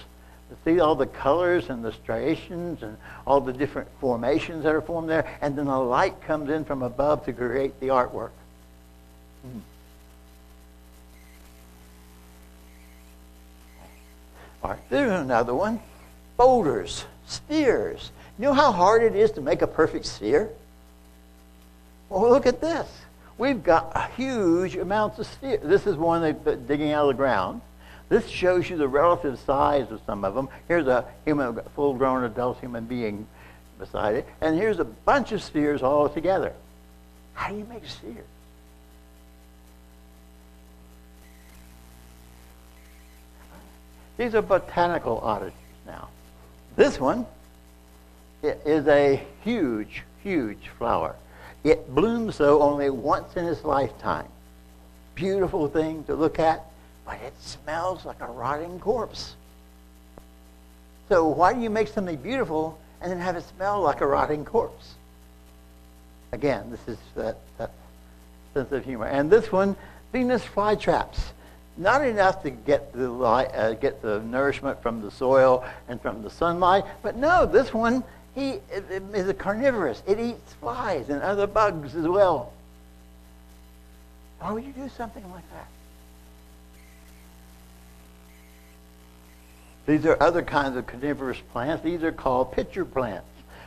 See 0.62 0.78
all 0.78 0.94
the 0.94 1.06
colors 1.06 1.70
and 1.70 1.82
the 1.82 1.90
striations 1.90 2.82
and 2.82 2.98
all 3.26 3.40
the 3.40 3.52
different 3.52 3.88
formations 3.98 4.64
that 4.64 4.74
are 4.74 4.82
formed 4.82 5.08
there, 5.08 5.26
and 5.40 5.56
then 5.56 5.64
the 5.64 5.78
light 5.78 6.20
comes 6.20 6.50
in 6.50 6.66
from 6.66 6.82
above 6.82 7.24
to 7.24 7.32
create 7.32 7.80
the 7.80 7.86
artwork. 7.86 8.28
Hmm. 9.42 9.58
All 14.62 14.70
right, 14.72 14.90
there's 14.90 15.18
another 15.18 15.54
one. 15.54 15.80
Boulders, 16.36 17.06
spheres. 17.26 18.10
You 18.38 18.44
know 18.44 18.52
how 18.52 18.70
hard 18.70 19.02
it 19.02 19.16
is 19.16 19.30
to 19.30 19.40
make 19.40 19.62
a 19.62 19.66
perfect 19.66 20.04
sphere? 20.04 20.50
Well, 22.10 22.28
look 22.28 22.44
at 22.44 22.60
this. 22.60 22.86
We've 23.38 23.64
got 23.64 24.10
huge 24.14 24.76
amounts 24.76 25.18
of 25.18 25.26
spheres. 25.26 25.62
This 25.62 25.86
is 25.86 25.96
one 25.96 26.20
they're 26.20 26.56
digging 26.56 26.92
out 26.92 27.08
of 27.08 27.08
the 27.08 27.14
ground. 27.14 27.62
This 28.08 28.28
shows 28.28 28.68
you 28.68 28.76
the 28.76 28.88
relative 28.88 29.38
size 29.40 29.90
of 29.90 30.00
some 30.06 30.24
of 30.24 30.34
them. 30.34 30.48
Here's 30.68 30.86
a 30.86 31.04
human, 31.24 31.58
full-grown 31.74 32.24
adult 32.24 32.60
human 32.60 32.84
being 32.84 33.26
beside 33.78 34.14
it, 34.16 34.28
and 34.40 34.56
here's 34.56 34.78
a 34.78 34.84
bunch 34.84 35.32
of 35.32 35.42
spheres 35.42 35.82
all 35.82 36.08
together. 36.08 36.52
How 37.32 37.48
do 37.48 37.56
you 37.56 37.64
make 37.64 37.86
spheres? 37.86 38.24
These 44.16 44.34
are 44.36 44.42
botanical 44.42 45.18
oddities 45.18 45.54
now. 45.86 46.08
This 46.76 47.00
one 47.00 47.26
is 48.42 48.86
a 48.86 49.20
huge, 49.42 50.04
huge 50.22 50.68
flower. 50.78 51.16
It 51.64 51.92
blooms, 51.92 52.38
though, 52.38 52.62
only 52.62 52.90
once 52.90 53.34
in 53.36 53.46
its 53.46 53.64
lifetime. 53.64 54.28
Beautiful 55.14 55.66
thing 55.68 56.04
to 56.04 56.14
look 56.14 56.38
at, 56.38 56.64
but 57.04 57.18
it 57.20 57.34
smells 57.40 58.04
like 58.04 58.20
a 58.20 58.26
rotting 58.26 58.78
corpse. 58.80 59.34
So 61.08 61.28
why 61.28 61.52
do 61.52 61.60
you 61.60 61.70
make 61.70 61.88
something 61.88 62.16
beautiful 62.16 62.78
and 63.00 63.10
then 63.10 63.18
have 63.20 63.36
it 63.36 63.44
smell 63.56 63.82
like 63.82 64.00
a 64.00 64.06
rotting 64.06 64.44
corpse? 64.44 64.94
Again, 66.32 66.70
this 66.70 66.80
is 66.88 66.98
that, 67.14 67.36
that 67.58 67.70
sense 68.54 68.72
of 68.72 68.84
humor. 68.84 69.06
And 69.06 69.30
this 69.30 69.52
one, 69.52 69.76
Venus 70.12 70.44
flytraps. 70.44 71.20
Not 71.76 72.04
enough 72.06 72.42
to 72.44 72.50
get 72.50 72.92
the 72.92 73.10
light, 73.10 73.50
uh, 73.54 73.74
get 73.74 74.00
the 74.00 74.20
nourishment 74.20 74.80
from 74.80 75.02
the 75.02 75.10
soil 75.10 75.64
and 75.88 76.00
from 76.00 76.22
the 76.22 76.30
sunlight, 76.30 76.84
but 77.02 77.16
no, 77.16 77.46
this 77.46 77.74
one 77.74 78.04
he 78.34 78.58
is 79.12 79.28
a 79.28 79.34
carnivorous. 79.34 80.02
It 80.06 80.18
eats 80.18 80.54
flies 80.54 81.08
and 81.08 81.22
other 81.22 81.46
bugs 81.46 81.94
as 81.94 82.06
well. 82.06 82.52
Why 84.40 84.52
would 84.52 84.64
you 84.64 84.72
do 84.72 84.88
something 84.88 85.22
like 85.30 85.48
that? 85.52 85.66
These 89.86 90.06
are 90.06 90.16
other 90.22 90.42
kinds 90.42 90.76
of 90.76 90.86
carnivorous 90.86 91.38
plants. 91.52 91.84
These 91.84 92.02
are 92.02 92.12
called 92.12 92.52
pitcher 92.52 92.84
plants. 92.84 93.26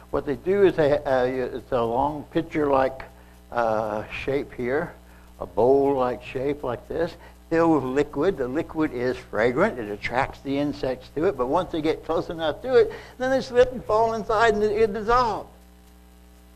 What 0.09 0.25
they 0.25 0.36
do 0.36 0.63
is 0.63 0.75
they, 0.75 0.93
uh, 0.93 1.25
it's 1.25 1.71
a 1.71 1.81
long 1.81 2.25
pitcher-like 2.31 3.03
uh, 3.51 4.07
shape 4.07 4.53
here, 4.53 4.93
a 5.39 5.45
bowl-like 5.45 6.24
shape 6.24 6.63
like 6.63 6.88
this, 6.88 7.13
filled 7.50 7.75
with 7.75 7.83
liquid. 7.83 8.38
The 8.38 8.47
liquid 8.47 8.93
is 8.93 9.15
fragrant. 9.17 9.77
It 9.77 9.91
attracts 9.91 10.39
the 10.41 10.57
insects 10.57 11.09
to 11.15 11.25
it. 11.25 11.38
But 11.38 11.47
once 11.47 11.71
they 11.71 11.81
get 11.81 12.03
close 12.03 12.29
enough 12.29 12.62
to 12.63 12.75
it, 12.75 12.91
then 13.17 13.29
they 13.29 13.41
slip 13.41 13.71
and 13.71 13.83
fall 13.83 14.13
inside 14.13 14.55
and 14.55 14.63
it 14.63 14.93
dissolves. 14.93 15.50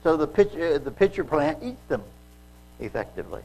So 0.03 0.17
the 0.17 0.27
pitcher, 0.27 0.79
the 0.79 0.91
pitcher 0.91 1.23
plant 1.23 1.59
eats 1.61 1.85
them 1.87 2.01
effectively. 2.79 3.43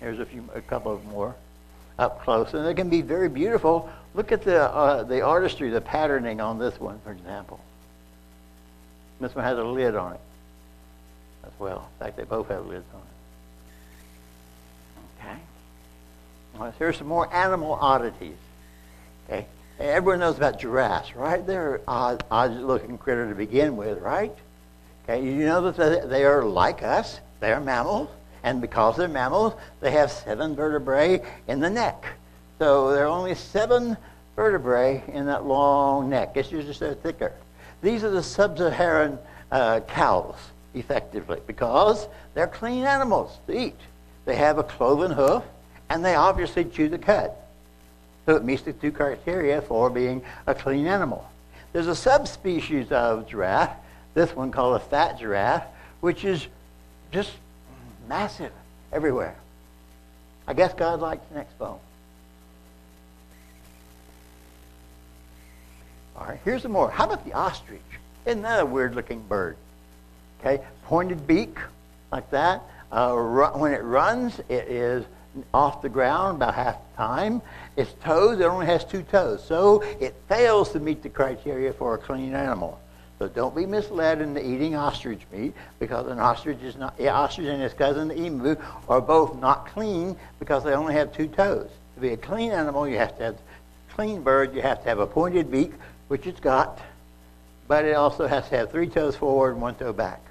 Here's 0.00 0.18
a 0.18 0.26
few, 0.26 0.48
a 0.54 0.60
couple 0.62 0.92
of 0.92 1.04
more 1.04 1.36
up 2.00 2.22
close, 2.22 2.54
and 2.54 2.66
they 2.66 2.74
can 2.74 2.88
be 2.88 3.02
very 3.02 3.28
beautiful. 3.28 3.90
Look 4.14 4.32
at 4.32 4.42
the 4.42 4.62
uh, 4.62 5.02
the 5.04 5.20
artistry, 5.20 5.70
the 5.70 5.80
patterning 5.80 6.40
on 6.40 6.58
this 6.58 6.80
one, 6.80 6.98
for 7.04 7.12
example. 7.12 7.60
This 9.20 9.34
one 9.34 9.44
has 9.44 9.58
a 9.58 9.64
lid 9.64 9.94
on 9.94 10.14
it 10.14 10.20
as 11.44 11.52
well. 11.58 11.90
In 12.00 12.06
fact, 12.06 12.16
they 12.16 12.24
both 12.24 12.48
have 12.48 12.66
lids 12.66 12.86
on 12.94 13.00
it. 15.20 15.24
Okay. 15.26 15.38
Well, 16.58 16.74
here's 16.78 16.96
some 16.96 17.06
more 17.06 17.32
animal 17.32 17.74
oddities. 17.74 18.38
Okay. 19.28 19.46
Everyone 19.78 20.20
knows 20.20 20.38
about 20.38 20.58
giraffes, 20.58 21.14
right? 21.14 21.46
They're 21.46 21.82
odd, 21.86 22.24
odd-looking 22.30 22.98
critter 22.98 23.28
to 23.28 23.34
begin 23.34 23.76
with, 23.76 23.98
right? 23.98 24.34
Okay. 25.04 25.22
You 25.22 25.44
know 25.44 25.70
that 25.70 26.08
they 26.08 26.24
are 26.24 26.42
like 26.42 26.82
us. 26.82 27.20
They 27.40 27.52
are 27.52 27.60
mammals. 27.60 28.08
And 28.42 28.60
because 28.60 28.96
they're 28.96 29.08
mammals, 29.08 29.54
they 29.80 29.90
have 29.92 30.10
seven 30.10 30.54
vertebrae 30.54 31.22
in 31.48 31.60
the 31.60 31.70
neck. 31.70 32.04
So 32.58 32.92
there 32.92 33.04
are 33.04 33.08
only 33.08 33.34
seven 33.34 33.96
vertebrae 34.36 35.02
in 35.08 35.26
that 35.26 35.46
long 35.46 36.08
neck. 36.10 36.36
It's 36.36 36.48
just 36.48 36.80
they're 36.80 36.94
thicker. 36.94 37.32
These 37.82 38.04
are 38.04 38.10
the 38.10 38.22
sub-Saharan 38.22 39.18
uh, 39.50 39.80
cows, 39.80 40.36
effectively, 40.74 41.40
because 41.46 42.06
they're 42.34 42.46
clean 42.46 42.84
animals 42.84 43.38
to 43.46 43.58
eat. 43.58 43.78
They 44.24 44.36
have 44.36 44.58
a 44.58 44.62
cloven 44.62 45.10
hoof, 45.10 45.42
and 45.88 46.04
they 46.04 46.14
obviously 46.14 46.64
chew 46.64 46.88
the 46.88 46.98
cud. 46.98 47.32
So 48.26 48.36
it 48.36 48.44
meets 48.44 48.62
the 48.62 48.72
two 48.72 48.92
criteria 48.92 49.62
for 49.62 49.90
being 49.90 50.22
a 50.46 50.54
clean 50.54 50.86
animal. 50.86 51.28
There's 51.72 51.86
a 51.86 51.96
subspecies 51.96 52.92
of 52.92 53.28
giraffe, 53.28 53.76
this 54.14 54.34
one 54.34 54.50
called 54.50 54.76
a 54.76 54.80
fat 54.80 55.18
giraffe, 55.18 55.64
which 56.00 56.24
is 56.24 56.46
just 57.12 57.32
massive 58.10 58.52
everywhere. 58.92 59.36
I 60.48 60.52
guess 60.52 60.74
God 60.74 61.00
likes 61.00 61.24
next 61.32 61.56
bone. 61.58 61.78
All 66.16 66.26
right, 66.26 66.40
here's 66.44 66.62
some 66.62 66.72
more. 66.72 66.90
How 66.90 67.04
about 67.04 67.24
the 67.24 67.32
ostrich? 67.32 67.80
Isn't 68.26 68.42
that 68.42 68.60
a 68.60 68.66
weird 68.66 68.96
looking 68.96 69.22
bird? 69.22 69.56
Okay, 70.40 70.60
pointed 70.86 71.24
beak 71.28 71.56
like 72.10 72.28
that. 72.32 72.62
Uh, 72.90 73.14
when 73.54 73.72
it 73.72 73.82
runs, 73.84 74.40
it 74.48 74.68
is 74.68 75.04
off 75.54 75.80
the 75.80 75.88
ground 75.88 76.38
about 76.38 76.56
half 76.56 76.78
the 76.90 76.96
time. 76.96 77.40
Its 77.76 77.92
toes, 78.02 78.40
it 78.40 78.44
only 78.44 78.66
has 78.66 78.84
two 78.84 79.04
toes, 79.04 79.44
so 79.44 79.82
it 80.00 80.16
fails 80.28 80.72
to 80.72 80.80
meet 80.80 81.04
the 81.04 81.08
criteria 81.08 81.72
for 81.72 81.94
a 81.94 81.98
clean 81.98 82.34
animal. 82.34 82.80
So 83.20 83.28
don't 83.28 83.54
be 83.54 83.66
misled 83.66 84.22
into 84.22 84.40
eating 84.42 84.74
ostrich 84.74 85.20
meat 85.30 85.52
because 85.78 86.06
an 86.06 86.18
ostrich 86.18 86.62
is 86.62 86.76
not, 86.76 86.98
ostrich 86.98 87.48
and 87.48 87.62
its 87.62 87.74
cousin 87.74 88.08
the 88.08 88.18
emu 88.18 88.56
are 88.88 89.02
both 89.02 89.36
not 89.36 89.66
clean 89.66 90.16
because 90.38 90.64
they 90.64 90.72
only 90.72 90.94
have 90.94 91.12
two 91.12 91.28
toes. 91.28 91.68
To 91.96 92.00
be 92.00 92.14
a 92.14 92.16
clean 92.16 92.50
animal, 92.50 92.88
you 92.88 92.96
have 92.96 93.18
to 93.18 93.24
have 93.24 93.34
a 93.34 93.94
clean 93.94 94.22
bird. 94.22 94.54
You 94.54 94.62
have 94.62 94.82
to 94.84 94.88
have 94.88 95.00
a 95.00 95.06
pointed 95.06 95.50
beak, 95.50 95.72
which 96.08 96.26
it's 96.26 96.40
got, 96.40 96.80
but 97.68 97.84
it 97.84 97.94
also 97.94 98.26
has 98.26 98.48
to 98.48 98.56
have 98.56 98.70
three 98.70 98.88
toes 98.88 99.16
forward 99.16 99.52
and 99.52 99.60
one 99.60 99.74
toe 99.74 99.92
back. 99.92 100.22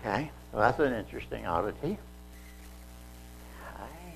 Okay, 0.00 0.30
so 0.52 0.58
that's 0.58 0.78
an 0.78 0.94
interesting 0.94 1.44
oddity. 1.44 1.98
Okay. 3.74 4.14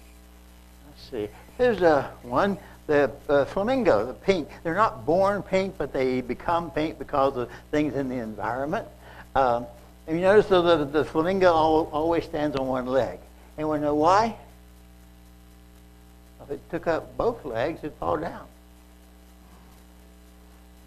Let's 0.89 1.11
see. 1.11 1.29
Here's 1.59 1.83
a 1.83 2.11
one 2.23 2.57
the 2.87 3.11
uh, 3.29 3.45
flamingo, 3.45 4.07
the 4.07 4.15
pink, 4.15 4.49
they're 4.63 4.75
not 4.75 5.07
born 5.07 5.43
pink, 5.43 5.77
but 5.79 5.93
they 5.93 6.21
become 6.21 6.71
pink 6.71 6.99
because 6.99 7.37
of 7.37 7.49
things 7.71 7.95
in 7.95 8.09
the 8.09 8.17
environment. 8.17 8.87
Um, 9.35 9.67
and 10.07 10.17
you 10.17 10.23
notice 10.23 10.47
that 10.47 10.63
the, 10.63 10.85
the 10.85 11.05
flamingo 11.05 11.53
always 11.53 12.25
stands 12.25 12.57
on 12.57 12.67
one 12.67 12.87
leg. 12.87 13.19
Anyone 13.57 13.81
know 13.81 13.95
why? 13.95 14.37
If 16.43 16.51
it 16.51 16.71
took 16.71 16.87
up 16.87 17.17
both 17.17 17.45
legs, 17.45 17.79
it'd 17.85 17.97
fall 17.99 18.17
down. 18.17 18.45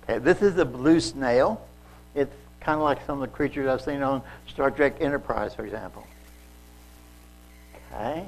Okay, 0.03 0.19
this 0.19 0.41
is 0.41 0.58
a 0.58 0.65
blue 0.65 0.99
snail. 0.99 1.65
It's 2.15 2.34
kind 2.60 2.77
of 2.77 2.84
like 2.84 3.06
some 3.06 3.21
of 3.21 3.29
the 3.29 3.36
creatures 3.36 3.67
I've 3.67 3.82
seen 3.82 4.01
on 4.01 4.21
Star 4.49 4.71
Trek 4.71 4.95
Enterprise, 4.99 5.53
for 5.53 5.63
example. 5.65 6.06
Okay. 7.93 8.25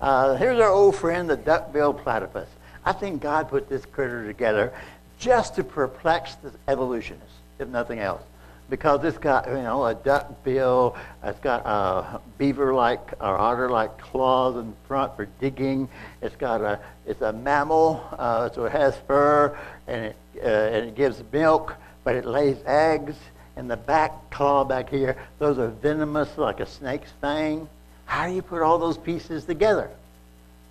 Uh, 0.00 0.36
here's 0.36 0.58
our 0.58 0.70
old 0.70 0.96
friend, 0.96 1.28
the 1.28 1.36
duck-billed 1.36 1.98
platypus. 1.98 2.48
I 2.84 2.92
think 2.92 3.22
God 3.22 3.48
put 3.48 3.68
this 3.68 3.84
critter 3.84 4.26
together 4.26 4.72
just 5.18 5.56
to 5.56 5.64
perplex 5.64 6.34
the 6.36 6.52
evolutionists, 6.66 7.36
if 7.58 7.68
nothing 7.68 7.98
else. 7.98 8.22
Because 8.70 9.04
it's 9.04 9.18
got, 9.18 9.48
you 9.48 9.54
know, 9.54 9.84
a 9.84 9.94
duck 9.94 10.44
bill, 10.44 10.96
it's 11.24 11.40
got 11.40 11.66
a 11.66 12.20
beaver-like 12.38 13.14
or 13.20 13.36
otter-like 13.36 13.98
claws 13.98 14.56
in 14.56 14.74
front 14.86 15.16
for 15.16 15.26
digging. 15.40 15.88
It's 16.22 16.36
got 16.36 16.60
a, 16.60 16.78
it's 17.04 17.20
a 17.20 17.32
mammal, 17.32 18.02
uh, 18.16 18.48
so 18.50 18.64
it 18.66 18.72
has 18.72 18.96
fur, 19.08 19.58
and 19.88 20.06
it, 20.06 20.16
uh, 20.42 20.46
and 20.46 20.88
it 20.88 20.94
gives 20.94 21.22
milk, 21.32 21.74
but 22.04 22.14
it 22.14 22.24
lays 22.24 22.58
eggs. 22.64 23.16
And 23.56 23.68
the 23.68 23.76
back 23.76 24.30
claw 24.30 24.64
back 24.64 24.88
here, 24.88 25.16
those 25.40 25.58
are 25.58 25.68
venomous 25.68 26.38
like 26.38 26.60
a 26.60 26.66
snake's 26.66 27.10
fang. 27.20 27.68
How 28.06 28.26
do 28.26 28.32
you 28.32 28.40
put 28.40 28.62
all 28.62 28.78
those 28.78 28.96
pieces 28.96 29.44
together? 29.44 29.90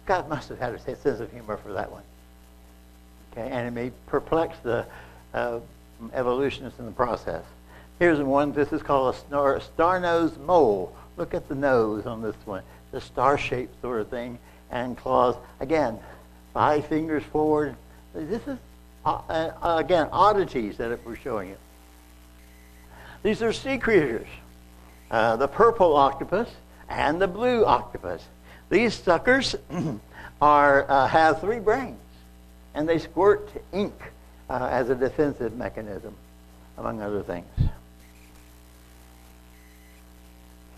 God 0.10 0.28
must 0.28 0.50
have 0.50 0.58
had 0.58 0.74
a 0.74 0.80
sense 0.80 1.20
of 1.20 1.32
humor 1.32 1.56
for 1.56 1.72
that 1.74 1.92
one. 1.92 2.02
Okay, 3.32 3.48
and 3.48 3.68
it 3.68 3.72
may 3.72 3.92
perplex 4.08 4.58
the 4.64 4.84
uh, 5.36 5.60
evolutionists 6.14 6.80
in 6.80 6.88
the 6.88 6.92
process. 6.92 7.44
Here's 8.00 8.20
one. 8.20 8.52
This 8.52 8.74
is 8.74 8.82
called 8.82 9.14
a 9.14 9.18
star, 9.20 9.62
star-nosed 9.62 10.40
mole. 10.40 10.96
Look 11.16 11.36
at 11.36 11.48
the 11.48 11.54
nose 11.54 12.08
on 12.08 12.24
this 12.24 12.36
one. 12.46 12.64
The 12.92 13.00
star-shaped 13.00 13.80
sort 13.84 14.02
of 14.02 14.08
thing, 14.08 14.40
and 14.72 14.98
claws. 14.98 15.36
Again, 15.60 16.00
five 16.56 16.88
fingers 16.88 17.22
forward. 17.26 17.76
This 18.16 18.42
is 18.48 18.58
uh, 19.06 19.22
uh, 19.30 19.76
again 19.78 20.10
oddities 20.12 20.78
that 20.78 21.06
we're 21.06 21.18
showing 21.18 21.50
you. 21.50 21.58
These 23.22 23.44
are 23.44 23.54
sea 23.54 23.78
creatures. 23.78 24.28
Uh, 25.12 25.36
the 25.36 25.48
purple 25.48 25.96
octopus 25.96 26.50
and 26.90 27.22
the 27.22 27.28
blue 27.28 27.64
octopus. 27.64 28.24
These 28.70 28.94
suckers 28.96 29.56
are, 30.42 30.90
uh, 30.90 31.08
have 31.08 31.42
three 31.42 31.60
brains, 31.60 32.00
and 32.74 32.88
they 32.88 33.00
squirt 33.00 33.50
ink 33.74 33.94
uh, 34.50 34.68
as 34.72 34.90
a 34.90 34.96
defensive 34.96 35.56
mechanism, 35.56 36.16
among 36.78 37.02
other 37.02 37.24
things. 37.24 37.48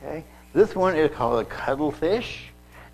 Okay, 0.04 0.24
this 0.54 0.76
one 0.76 0.96
is 0.96 1.12
called 1.12 1.42
a 1.42 1.46
cuttlefish, 1.46 2.46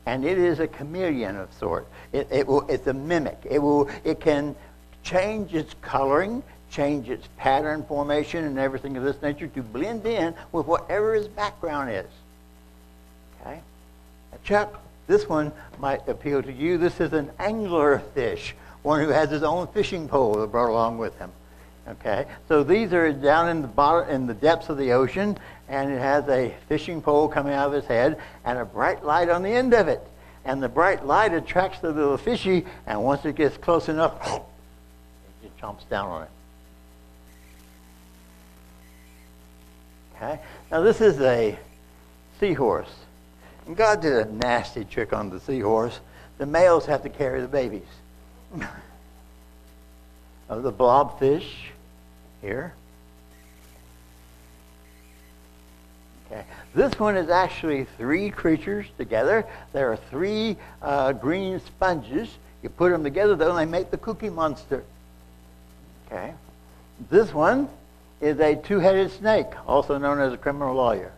and 0.06 0.26
it 0.26 0.38
is 0.38 0.60
a 0.60 0.68
chameleon 0.68 1.38
of 1.38 1.54
sort. 1.54 1.88
It, 2.12 2.28
it 2.32 2.48
will, 2.48 2.68
it's 2.68 2.88
a 2.88 2.94
mimic. 2.94 3.38
It 3.50 3.60
will, 3.60 3.90
it 4.04 4.20
can 4.20 4.56
change 5.04 5.54
its 5.54 5.74
coloring 5.82 6.44
change 6.72 7.10
its 7.10 7.28
pattern 7.38 7.84
formation 7.84 8.44
and 8.44 8.60
everything 8.60 8.98
of 8.98 9.04
this 9.04 9.22
nature 9.22 9.48
to 9.48 9.62
blend 9.62 10.06
in 10.06 10.34
with 10.52 10.66
whatever 10.66 11.16
its 11.16 11.28
background 11.28 11.90
is. 11.90 12.06
Okay? 13.42 13.62
Now, 14.32 14.38
Chuck, 14.44 14.80
this 15.08 15.28
one 15.28 15.52
might 15.80 16.08
appeal 16.08 16.44
to 16.44 16.52
you. 16.52 16.78
This 16.78 17.00
is 17.00 17.14
an 17.14 17.32
angler 17.40 18.00
fish, 18.14 18.56
one 18.84 19.02
who 19.02 19.10
has 19.10 19.30
his 19.30 19.42
own 19.42 19.68
fishing 19.68 20.08
pole 20.08 20.46
brought 20.48 20.70
along 20.70 20.98
with 20.98 21.18
him. 21.18 21.32
Okay, 21.88 22.26
so 22.50 22.64
these 22.64 22.92
are 22.92 23.14
down 23.14 23.48
in 23.48 23.62
the 23.62 23.68
bottom, 23.68 24.10
in 24.10 24.28
the 24.28 24.34
depths 24.34 24.68
of 24.68 24.78
the 24.78 24.92
ocean, 24.92 25.38
and 25.70 25.90
it 25.90 26.00
has 26.00 26.28
a 26.28 26.54
fishing 26.68 27.02
pole 27.02 27.30
coming 27.30 27.54
out 27.54 27.68
of 27.68 27.74
his 27.74 27.86
head 27.86 28.20
and 28.44 28.60
a 28.60 28.66
bright 28.66 29.06
light 29.06 29.30
on 29.30 29.42
the 29.42 29.50
end 29.50 29.74
of 29.74 29.88
it. 29.88 30.06
And 30.44 30.62
the 30.62 30.68
bright 30.68 31.06
light 31.06 31.34
attracts 31.34 31.80
the 31.80 31.92
little 31.92 32.18
fishy, 32.18 32.66
and 32.86 33.02
once 33.04 33.24
it 33.24 33.36
gets 33.36 33.56
close 33.56 33.88
enough, 33.88 34.16
it 35.44 35.52
jumps 35.62 35.86
down 35.86 36.10
on 36.10 36.24
it. 36.24 36.30
Okay, 40.16 40.40
now 40.70 40.82
this 40.82 41.00
is 41.00 41.22
a 41.22 41.58
seahorse. 42.42 42.90
And 43.68 43.76
God 43.76 44.02
did 44.02 44.14
a 44.14 44.26
nasty 44.32 44.86
trick 44.86 45.14
on 45.14 45.30
the 45.30 45.40
seahorse. 45.42 46.00
The 46.38 46.46
males 46.46 46.86
have 46.86 47.04
to 47.04 47.10
carry 47.10 47.42
the 47.42 47.48
babies. 47.48 47.84
of 50.50 50.64
the 50.64 50.72
blobfish 50.72 51.48
here. 52.42 52.74
Okay. 56.32 56.44
This 56.74 56.98
one 57.00 57.16
is 57.18 57.30
actually 57.30 57.86
three 57.98 58.30
creatures 58.30 58.86
together. 58.98 59.46
There 59.74 59.92
are 59.92 59.98
three 59.98 60.58
uh, 60.82 61.14
green 61.14 61.60
sponges. 61.60 62.30
You 62.64 62.70
put 62.70 62.92
them 62.92 63.04
together, 63.04 63.36
then 63.36 63.56
they 63.56 63.66
make 63.66 63.92
the 63.92 63.98
cookie 63.98 64.30
monster. 64.30 64.84
Okay. 66.08 66.34
This 67.10 67.34
one 67.34 67.70
is 68.20 68.40
a 68.40 68.56
two-headed 68.56 69.12
snake, 69.12 69.48
also 69.68 69.98
known 69.98 70.20
as 70.20 70.34
a 70.34 70.38
criminal 70.38 70.74
lawyer. 70.74 71.12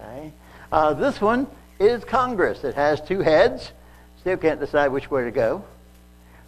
Okay. 0.00 0.32
Uh, 0.72 0.94
this 0.94 1.20
one 1.20 1.46
is 1.78 2.04
Congress. 2.04 2.64
It 2.64 2.74
has 2.74 3.00
two 3.00 3.20
heads. 3.20 3.72
Still 4.20 4.36
can't 4.36 4.60
decide 4.60 4.88
which 4.88 5.10
way 5.10 5.24
to 5.24 5.30
go. 5.30 5.64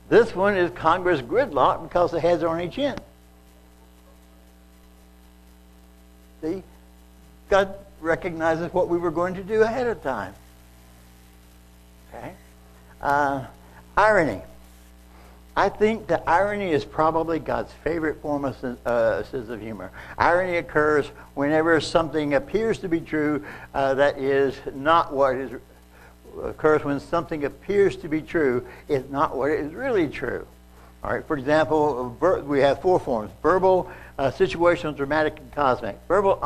This 0.08 0.34
one 0.34 0.56
is 0.56 0.70
Congress 0.72 1.20
gridlock 1.20 1.82
because 1.82 2.10
the 2.10 2.20
heads 2.20 2.42
are 2.42 2.48
on 2.48 2.60
each 2.60 2.78
end. 2.78 3.00
See? 6.42 6.62
God 7.48 7.74
recognizes 8.00 8.72
what 8.72 8.88
we 8.88 8.98
were 8.98 9.10
going 9.10 9.34
to 9.34 9.42
do 9.42 9.62
ahead 9.62 9.86
of 9.86 10.02
time. 10.02 10.34
Okay? 12.12 12.32
Uh, 13.00 13.46
irony. 13.96 14.42
I 15.54 15.68
think 15.68 16.06
that 16.06 16.24
irony 16.26 16.70
is 16.72 16.84
probably 16.84 17.38
God's 17.38 17.72
favorite 17.84 18.22
form 18.22 18.46
of 18.46 18.56
uh, 18.86 19.22
sense 19.24 19.50
of 19.50 19.60
humor. 19.60 19.90
Irony 20.16 20.56
occurs 20.56 21.06
whenever 21.34 21.78
something 21.80 22.34
appears 22.34 22.78
to 22.78 22.88
be 22.88 23.00
true 23.00 23.44
uh, 23.74 23.94
that 23.94 24.18
is 24.18 24.56
not 24.74 25.12
what 25.12 25.36
is 25.36 25.50
occurs 26.42 26.82
when 26.82 26.98
something 26.98 27.44
appears 27.44 27.96
to 27.96 28.08
be 28.08 28.22
true 28.22 28.66
is 28.88 29.04
not 29.10 29.36
what 29.36 29.50
is 29.50 29.74
really 29.74 30.08
true. 30.08 30.46
All 31.04 31.12
right. 31.12 31.26
For 31.26 31.36
example, 31.36 32.16
we 32.46 32.60
have 32.60 32.80
four 32.80 32.98
forms: 32.98 33.30
verbal, 33.42 33.90
uh, 34.18 34.30
situational, 34.30 34.96
dramatic, 34.96 35.36
and 35.38 35.52
cosmic. 35.52 35.98
Verbal 36.08 36.38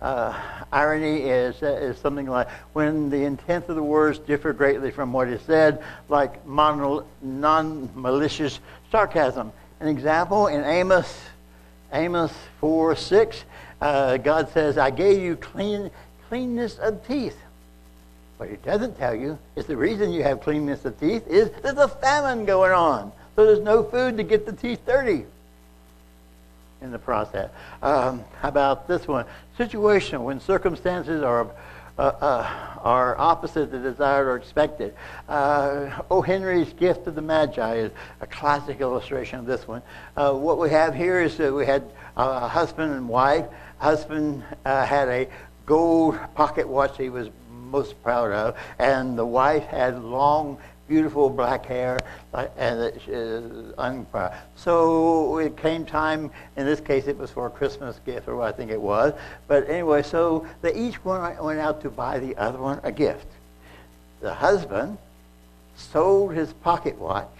uh, 0.00 0.34
irony 0.72 1.22
is 1.22 1.62
uh, 1.62 1.66
is 1.66 1.98
something 1.98 2.26
like 2.26 2.48
when 2.72 3.10
the 3.10 3.24
intent 3.24 3.68
of 3.68 3.76
the 3.76 3.82
words 3.82 4.18
differ 4.18 4.52
greatly 4.52 4.90
from 4.90 5.12
what 5.12 5.28
is 5.28 5.40
said, 5.42 5.84
like 6.08 6.44
non-malicious 6.46 8.58
sarcasm. 8.90 9.52
An 9.80 9.88
example 9.88 10.48
in 10.48 10.64
Amos, 10.64 11.14
Amos 11.92 12.32
four 12.60 12.96
six, 12.96 13.44
uh, 13.80 14.16
God 14.18 14.50
says, 14.50 14.78
"I 14.78 14.90
gave 14.90 15.22
you 15.22 15.36
clean 15.36 15.90
cleanness 16.28 16.78
of 16.78 17.06
teeth." 17.06 17.38
What 18.36 18.50
he 18.50 18.56
doesn't 18.56 18.98
tell 18.98 19.14
you 19.14 19.38
is 19.54 19.64
the 19.64 19.78
reason 19.78 20.12
you 20.12 20.22
have 20.22 20.42
cleanness 20.42 20.84
of 20.84 21.00
teeth 21.00 21.26
is 21.26 21.50
there's 21.62 21.78
a 21.78 21.88
famine 21.88 22.44
going 22.44 22.72
on. 22.72 23.10
So 23.34 23.46
there's 23.46 23.60
no 23.60 23.82
food 23.82 24.18
to 24.18 24.22
get 24.22 24.44
the 24.44 24.52
teeth 24.52 24.84
dirty 24.86 25.24
in 26.82 26.90
the 26.90 26.98
process. 26.98 27.50
Um, 27.82 28.22
how 28.40 28.48
about 28.48 28.88
this 28.88 29.08
one? 29.08 29.24
Situational, 29.58 30.24
when 30.24 30.40
circumstances 30.40 31.22
are 31.22 31.50
uh, 31.98 32.02
uh, 32.20 32.78
are 32.82 33.16
opposite 33.16 33.70
the 33.70 33.78
desired 33.78 34.26
or 34.26 34.36
expected. 34.36 34.94
Uh, 35.30 35.98
o. 36.10 36.20
Henry's 36.20 36.70
Gift 36.74 37.06
of 37.06 37.14
the 37.14 37.22
Magi 37.22 37.76
is 37.76 37.90
a 38.20 38.26
classic 38.26 38.82
illustration 38.82 39.38
of 39.38 39.46
this 39.46 39.66
one. 39.66 39.80
Uh, 40.14 40.34
what 40.34 40.58
we 40.58 40.68
have 40.68 40.94
here 40.94 41.22
is 41.22 41.38
that 41.38 41.50
we 41.50 41.64
had 41.64 41.90
a 42.18 42.48
husband 42.48 42.92
and 42.92 43.08
wife. 43.08 43.46
Husband 43.78 44.44
uh, 44.66 44.84
had 44.84 45.08
a 45.08 45.26
gold 45.64 46.18
pocket 46.34 46.68
watch 46.68 46.98
he 46.98 47.08
was 47.08 47.30
most 47.48 48.00
proud 48.02 48.30
of. 48.30 48.58
And 48.78 49.18
the 49.18 49.26
wife 49.26 49.64
had 49.64 50.02
long, 50.02 50.58
beautiful 50.88 51.28
black 51.30 51.66
hair, 51.66 51.98
and 52.56 52.80
it, 52.80 53.78
uh, 53.78 54.30
so 54.56 55.38
it 55.38 55.56
came 55.56 55.84
time. 55.84 56.30
In 56.56 56.66
this 56.66 56.80
case, 56.80 57.06
it 57.06 57.18
was 57.18 57.30
for 57.30 57.46
a 57.46 57.50
Christmas 57.50 57.98
gift, 58.06 58.28
or 58.28 58.42
I 58.42 58.52
think 58.52 58.70
it 58.70 58.80
was. 58.80 59.12
But 59.48 59.68
anyway, 59.68 60.02
so 60.02 60.46
they 60.62 60.74
each 60.74 61.04
one 61.04 61.36
went 61.42 61.58
out 61.58 61.80
to 61.82 61.90
buy 61.90 62.18
the 62.18 62.36
other 62.36 62.58
one 62.58 62.80
a 62.82 62.92
gift. 62.92 63.26
The 64.20 64.34
husband 64.34 64.98
sold 65.76 66.34
his 66.34 66.52
pocket 66.52 66.98
watch 66.98 67.38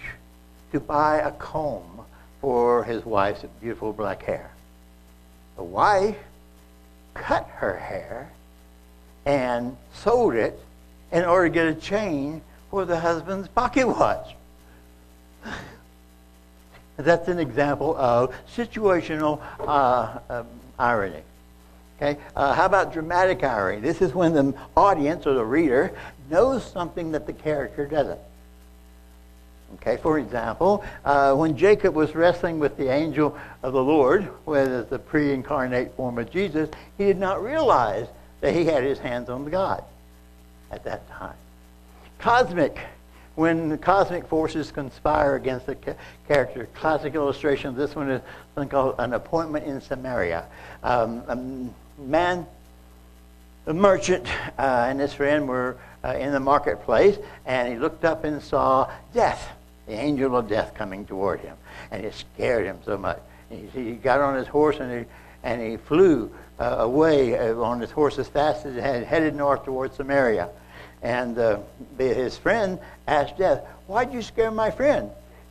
to 0.73 0.81
buy 0.81 1.19
a 1.19 1.33
comb 1.33 2.05
for 2.41 2.85
his 2.85 3.05
wife's 3.05 3.45
beautiful 3.61 3.93
black 3.93 4.23
hair. 4.23 4.51
The 5.57 5.65
wife 5.65 6.19
cut 7.15 7.49
her 7.57 7.77
hair 7.77 8.31
and 9.25 9.77
sold 9.95 10.35
it 10.35 10.61
in 11.13 11.25
order 11.25 11.49
to 11.49 11.55
get 11.55 11.67
a 11.67 11.75
chain 11.75 12.43
for 12.70 12.85
the 12.85 12.98
husband's 12.98 13.48
pocket 13.48 13.87
watch. 13.87 14.35
That's 16.96 17.29
an 17.29 17.38
example 17.38 17.96
of 17.96 18.35
situational 18.55 19.40
uh, 19.61 20.18
um, 20.31 20.46
irony. 20.79 21.22
Okay, 21.96 22.18
uh, 22.35 22.52
how 22.55 22.66
about 22.66 22.92
dramatic 22.92 23.42
irony? 23.42 23.81
This 23.81 24.02
is 24.02 24.14
when 24.14 24.33
the 24.35 24.55
audience 24.76 25.26
or 25.26 25.35
the 25.35 25.44
reader 25.44 25.92
knows 26.31 26.64
something 26.64 27.12
that 27.12 27.26
the 27.26 27.33
character 27.33 27.87
doesn't. 27.87 28.20
Okay, 29.74 29.96
for 29.96 30.18
example, 30.18 30.85
uh, 31.05 31.35
when 31.35 31.57
Jacob 31.57 31.94
was 31.94 32.14
wrestling 32.14 32.59
with 32.59 32.76
the 32.76 32.88
angel 32.88 33.37
of 33.62 33.72
the 33.72 33.83
Lord, 33.83 34.29
is 34.48 34.87
the 34.87 34.98
pre-incarnate 34.98 35.94
form 35.96 36.18
of 36.18 36.31
Jesus, 36.31 36.70
he 36.98 37.05
did 37.05 37.18
not 37.18 37.42
realize 37.42 38.07
that 38.40 38.55
he 38.55 38.64
had 38.64 38.85
his 38.85 38.98
hands 38.98 39.29
on 39.29 39.44
God 39.46 39.83
at 40.70 40.85
that 40.85 41.09
time. 41.11 41.35
Cosmic, 42.18 42.79
when 43.35 43.68
the 43.68 43.79
cosmic 43.79 44.26
forces 44.26 44.70
conspire 44.70 45.37
against 45.37 45.66
the 45.66 45.76
character. 46.26 46.68
Classic 46.74 47.14
illustration 47.14 47.68
of 47.68 47.76
this 47.76 47.94
one 47.94 48.11
is 48.11 48.22
something 48.55 48.68
called 48.68 48.94
an 48.98 49.12
appointment 49.12 49.66
in 49.66 49.81
Samaria. 49.81 50.46
Um, 50.83 51.22
a 51.29 52.00
man, 52.00 52.46
a 53.66 53.74
merchant, 53.74 54.26
uh, 54.59 54.87
and 54.88 54.98
his 54.98 55.12
friend 55.12 55.46
were 55.46 55.76
uh, 56.02 56.14
in 56.14 56.33
the 56.33 56.40
marketplace, 56.40 57.18
and 57.44 57.68
he 57.68 57.79
looked 57.79 58.05
up 58.05 58.24
and 58.24 58.42
saw 58.42 58.90
death, 59.12 59.50
the 59.87 59.94
angel 59.94 60.37
of 60.37 60.48
death 60.48 60.74
coming 60.74 61.05
toward 61.05 61.40
him, 61.40 61.57
and 61.90 62.05
it 62.05 62.14
scared 62.14 62.64
him 62.64 62.79
so 62.85 62.96
much. 62.96 63.20
He, 63.50 63.66
he 63.72 63.92
got 63.92 64.20
on 64.20 64.35
his 64.37 64.48
horse 64.48 64.79
and 64.81 65.00
he, 65.00 65.05
and 65.42 65.61
he 65.61 65.76
flew 65.76 66.31
uh, 66.59 66.76
away 66.79 67.38
uh, 67.38 67.55
on 67.57 67.81
his 67.81 67.90
horse 67.90 68.18
as 68.18 68.29
fast 68.29 68.66
as 68.66 68.74
he 68.74 68.81
had, 68.81 69.05
headed 69.05 69.35
north 69.35 69.64
towards 69.64 69.96
Samaria. 69.96 70.48
And 71.03 71.39
uh, 71.39 71.59
his 71.99 72.37
friend 72.37 72.79
asked 73.07 73.39
Death, 73.39 73.65
Why'd 73.87 74.13
you 74.13 74.23
scare 74.23 74.51
my 74.51 74.71
friend? 74.71 75.11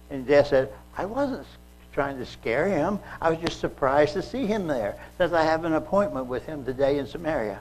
And 0.10 0.28
Death 0.28 0.48
said, 0.48 0.72
I 0.98 1.06
wasn't 1.06 1.46
trying 1.94 2.18
to 2.18 2.26
scare 2.26 2.68
him. 2.68 3.00
I 3.22 3.30
was 3.30 3.40
just 3.40 3.60
surprised 3.60 4.14
to 4.14 4.22
see 4.22 4.46
him 4.46 4.68
there, 4.68 4.98
since 5.18 5.32
I 5.32 5.44
have 5.44 5.64
an 5.64 5.74
appointment 5.74 6.28
with 6.28 6.46
him 6.46 6.66
today 6.66 7.00
in 7.00 7.08
Samaria. 7.08 7.60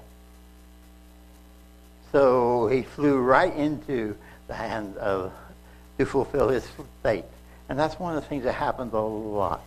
So 2.11 2.67
he 2.69 2.83
flew 2.83 3.19
right 3.19 3.55
into 3.55 4.17
the 4.49 4.55
hand 4.55 4.97
of 4.97 5.33
to 5.99 6.07
fulfill 6.07 6.49
his 6.49 6.67
fate. 7.03 7.25
And 7.69 7.79
that's 7.79 7.99
one 7.99 8.17
of 8.17 8.23
the 8.23 8.29
things 8.29 8.45
that 8.45 8.53
happens 8.53 8.93
a 8.93 8.99
lot. 8.99 9.63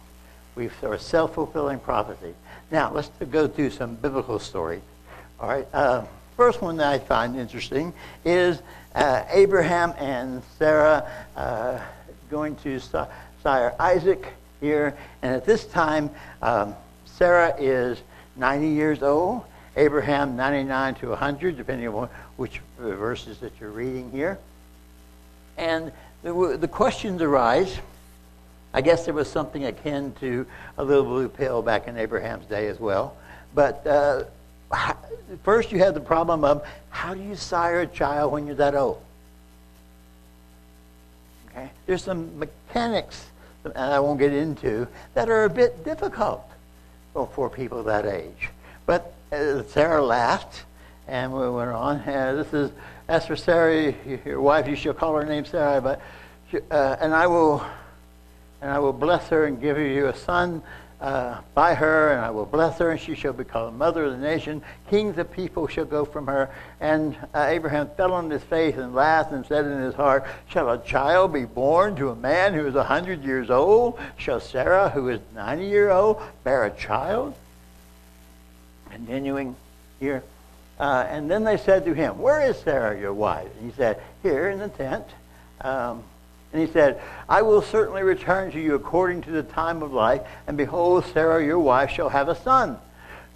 We've 0.56 0.74
sort 0.82 0.96
of 0.96 1.02
self-fulfilling 1.02 1.80
prophecy. 1.80 2.34
Now, 2.72 2.92
let's 2.92 3.10
go 3.32 3.48
through 3.48 3.72
some 3.72 3.96
biblical 3.96 4.40
stories. 4.40 4.82
All 5.40 5.48
right. 5.48 5.68
Uh, 5.74 6.06
first 6.38 6.62
one 6.62 6.78
that 6.78 6.93
I 6.93 7.00
find 7.00 7.36
interesting 7.36 7.91
is 8.23 8.62
uh, 8.93 9.23
Abraham 9.32 9.93
and 9.97 10.43
Sarah 10.60 11.10
uh, 11.36 11.80
going 12.30 12.56
to 12.58 12.80
sire 13.41 13.73
Isaac 13.80 14.28
here. 14.62 14.95
And 15.23 15.34
at 15.34 15.45
this 15.45 15.65
time, 15.65 16.12
um, 16.43 16.76
Sarah 17.06 17.56
is 17.58 18.00
90 18.36 18.67
years 18.67 19.02
old, 19.02 19.45
Abraham 19.76 20.36
99 20.36 20.95
to 20.95 21.10
100, 21.10 21.58
depending 21.58 21.88
on 21.88 22.08
which 22.36 22.62
verses 22.78 23.39
that 23.39 23.54
you're 23.60 23.71
reading 23.71 24.12
here. 24.12 24.38
And 25.58 25.91
the, 26.21 26.56
the 26.60 26.67
questions 26.67 27.23
arise. 27.23 27.76
I 28.76 28.82
guess 28.82 29.06
there 29.06 29.13
was 29.15 29.28
something 29.28 29.65
akin 29.65 30.13
to 30.19 30.45
a 30.78 30.84
little 30.84 31.04
blue 31.04 31.30
pill 31.30 31.63
back 31.63 31.88
in 31.88 31.97
Abraham's 31.97 32.45
day 32.45 32.67
as 32.67 32.80
well. 32.80 33.17
But 33.56 33.88
uh, 33.88 34.26
first, 35.44 35.72
you 35.72 35.80
have 35.80 35.94
the 35.94 36.00
problem 36.00 36.44
of 36.44 36.66
how 36.90 37.14
do 37.14 37.22
you 37.22 37.36
sire 37.36 37.82
a 37.82 37.88
child 37.88 38.32
when 38.32 38.48
you're 38.48 38.56
that 38.56 38.76
old? 38.76 39.02
Okay? 41.50 41.70
There's 41.86 42.04
some 42.04 42.38
mechanics 42.40 43.28
that 43.64 43.78
I 43.78 44.00
won't 44.00 44.20
get 44.20 44.34
into 44.34 44.88
that 45.14 45.30
are 45.30 45.46
a 45.46 45.50
bit 45.50 45.84
difficult 45.84 46.44
for, 47.14 47.50
people 47.50 47.84
that 47.84 48.06
age. 48.06 48.50
But 48.86 49.14
uh, 49.32 49.64
Sarah 49.64 50.04
laughed, 50.04 50.64
and 51.08 51.34
we 51.34 51.50
went 51.50 51.72
on. 51.72 51.98
Uh, 52.02 52.34
this 52.36 52.54
is 52.54 52.72
as 53.08 53.26
for 53.26 53.36
Sarah, 53.36 53.94
your 54.26 54.42
wife, 54.42 54.68
you 54.68 54.76
shall 54.76 54.94
call 54.94 55.16
her 55.16 55.26
name 55.26 55.46
Sarah, 55.46 55.82
but 55.82 56.02
uh, 56.70 56.98
and 57.00 57.14
I 57.14 57.28
will 57.28 57.66
and 58.62 58.72
I 58.72 58.80
will 58.80 58.94
bless 58.94 59.28
her 59.30 59.46
and 59.46 59.62
give 59.62 59.78
you 59.78 60.08
a 60.08 60.16
son 60.16 60.62
uh, 61.00 61.42
by 61.54 61.76
her, 61.76 62.12
and 62.12 62.22
I 62.22 62.32
will 62.32 62.46
bless 62.46 62.80
her, 62.80 62.92
and 62.92 63.00
she 63.00 63.14
shall 63.14 63.34
be 63.34 63.44
called 63.44 63.76
mother 63.76 64.06
of 64.06 64.12
the 64.12 64.18
nation. 64.18 64.64
Kings 64.90 65.18
of 65.18 65.32
people 65.32 65.68
shall 65.68 65.86
go 65.86 66.06
from 66.06 66.26
her. 66.26 66.50
And 66.80 67.16
uh, 67.36 67.46
Abraham 67.50 67.90
fell 67.96 68.14
on 68.14 68.30
his 68.30 68.42
face 68.44 68.76
and 68.76 68.96
laughed 68.96 69.32
and 69.32 69.46
said 69.46 69.66
in 69.66 69.80
his 69.80 69.94
heart, 69.94 70.26
Shall 70.50 70.72
a 70.72 70.84
child 70.84 71.34
be 71.34 71.46
born 71.46 71.96
to 71.98 72.10
a 72.10 72.16
man 72.16 72.54
who 72.54 72.66
is 72.66 72.76
a 72.76 72.84
hundred 72.84 73.24
years 73.24 73.52
old? 73.52 74.00
Shall 74.18 74.40
Sarah, 74.40 74.90
who 74.90 75.10
is 75.10 75.20
ninety 75.36 75.68
years 75.68 75.92
old, 75.92 76.22
bear 76.44 76.66
a 76.66 76.72
child? 76.72 77.36
Continuing 78.90 79.56
here. 80.00 80.24
Uh, 80.80 81.06
and 81.10 81.30
then 81.30 81.44
they 81.44 81.58
said 81.58 81.86
to 81.86 81.94
him, 81.94 82.20
Where 82.20 82.42
is 82.42 82.58
Sarah, 82.58 83.00
your 83.00 83.14
wife? 83.14 83.50
And 83.60 83.70
he 83.70 83.76
said, 83.76 84.02
Here 84.24 84.50
in 84.50 84.60
the 84.60 84.70
tent. 84.70 85.06
Um, 85.62 86.04
and 86.54 86.62
he 86.66 86.72
said, 86.72 87.02
I 87.28 87.42
will 87.42 87.62
certainly 87.62 88.04
return 88.04 88.52
to 88.52 88.60
you 88.60 88.76
according 88.76 89.22
to 89.24 89.32
the 89.32 89.44
time 89.44 89.84
of 89.84 89.92
life, 89.94 90.22
and 90.48 90.56
behold, 90.56 91.06
Sarah, 91.14 91.44
your 91.44 91.60
wife, 91.60 91.92
shall 91.92 92.10
have 92.10 92.30
a 92.30 92.36
son. 92.36 92.78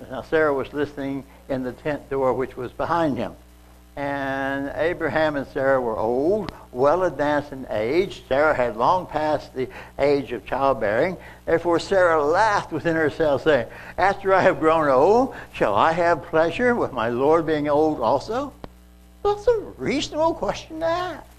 Now, 0.10 0.21
Sarah 0.24 0.54
was 0.54 0.74
listening 0.74 1.26
in 1.50 1.63
the 1.63 1.74
tent 1.74 2.10
door 2.10 2.34
which 2.34 2.58
was 2.58 2.71
behind 2.71 3.17
him. 3.17 3.34
And 3.97 4.71
Abraham 4.76 5.36
and 5.36 5.45
Sarah 5.47 5.80
were 5.80 5.97
old, 5.97 6.52
well 6.71 7.04
advanced 7.04 7.52
in 7.52 7.67
age. 7.69 8.24
Sarah 8.28 8.56
had 8.56 8.78
long 8.78 9.06
passed 9.06 9.54
the 9.54 9.67
age 10.00 10.32
of 10.32 10.45
childbearing. 10.45 11.17
Therefore, 11.45 11.78
Sarah 11.78 12.24
laughed 12.24 12.71
within 12.71 12.95
herself, 12.95 13.43
saying, 13.43 13.67
After 13.97 14.34
I 14.34 14.41
have 14.41 14.62
grown 14.62 14.88
old, 14.88 15.36
shall 15.54 15.76
I 15.76 15.91
have 15.91 16.24
pleasure 16.24 16.74
with 16.74 16.93
my 16.93 17.10
Lord 17.10 17.45
being 17.45 17.67
old 17.67 18.00
also? 18.00 18.54
That's 19.24 19.45
a 19.47 19.60
reasonable 19.78 20.36
question 20.36 20.80
to 20.80 20.86
ask. 20.86 21.31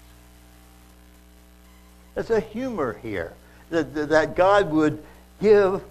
There's 2.15 2.29
a 2.29 2.39
humor 2.39 2.97
here 3.01 3.33
that, 3.69 4.09
that 4.09 4.35
God 4.35 4.71
would 4.71 5.03
give 5.41 5.83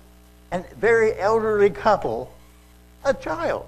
a 0.53 0.65
very 0.77 1.19
elderly 1.19 1.71
couple 1.71 2.33
a 3.05 3.13
child 3.15 3.67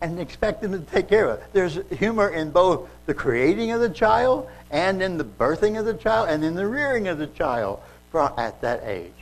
and 0.00 0.18
expect 0.20 0.62
them 0.62 0.72
to 0.72 0.78
take 0.78 1.08
care 1.08 1.28
of 1.30 1.38
it. 1.38 1.44
There's 1.52 1.78
humor 1.98 2.28
in 2.28 2.50
both 2.50 2.88
the 3.06 3.14
creating 3.14 3.70
of 3.70 3.80
the 3.80 3.88
child 3.88 4.48
and 4.70 5.02
in 5.02 5.16
the 5.16 5.24
birthing 5.24 5.78
of 5.78 5.86
the 5.86 5.94
child 5.94 6.28
and 6.28 6.44
in 6.44 6.54
the 6.54 6.66
rearing 6.66 7.08
of 7.08 7.18
the 7.18 7.28
child 7.28 7.80
at 8.38 8.60
that 8.62 8.82
age. 8.84 9.12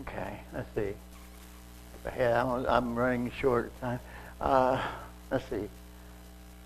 Okay, 0.00 0.40
let's 0.52 0.68
see. 0.74 0.92
I'm, 2.20 2.66
I'm 2.66 2.94
running 2.94 3.30
short 3.40 3.66
of 3.66 3.80
time. 3.80 4.00
Uh, 4.40 4.82
let's 5.30 5.48
see. 5.48 5.68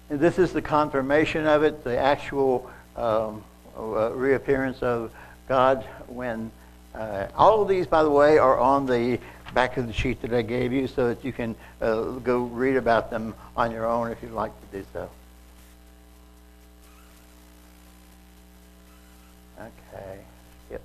This 0.09 0.39
is 0.39 0.53
the 0.55 0.63
confirmation 0.63 1.47
of 1.47 1.63
it, 1.63 1.85
the 1.85 1.99
actual 1.99 2.71
um, 2.97 3.45
uh, 3.77 4.11
reappearance 4.13 4.83
of 4.83 5.13
God 5.49 5.85
when 6.07 6.51
uh, 6.95 7.27
all 7.37 7.61
of 7.61 7.69
these, 7.69 7.87
by 7.87 8.03
the 8.03 8.11
way, 8.11 8.39
are 8.39 8.59
on 8.59 8.87
the 8.87 9.21
back 9.53 9.77
of 9.77 9.87
the 9.87 9.93
sheet 9.93 10.23
that 10.23 10.33
I 10.33 10.41
gave 10.43 10.73
you 10.73 10.87
so 10.87 11.09
that 11.09 11.25
you 11.25 11.33
can 11.33 11.55
uh, 11.83 12.03
go 12.21 12.45
read 12.45 12.77
about 12.77 13.11
them 13.11 13.35
on 13.55 13.71
your 13.71 13.87
own 13.87 14.11
if 14.11 14.23
you'd 14.23 14.33
like 14.33 14.53
to 14.71 14.79
do 14.79 14.87
so. 14.95 15.11
Okay. 19.59 20.19
Yep. 20.71 20.83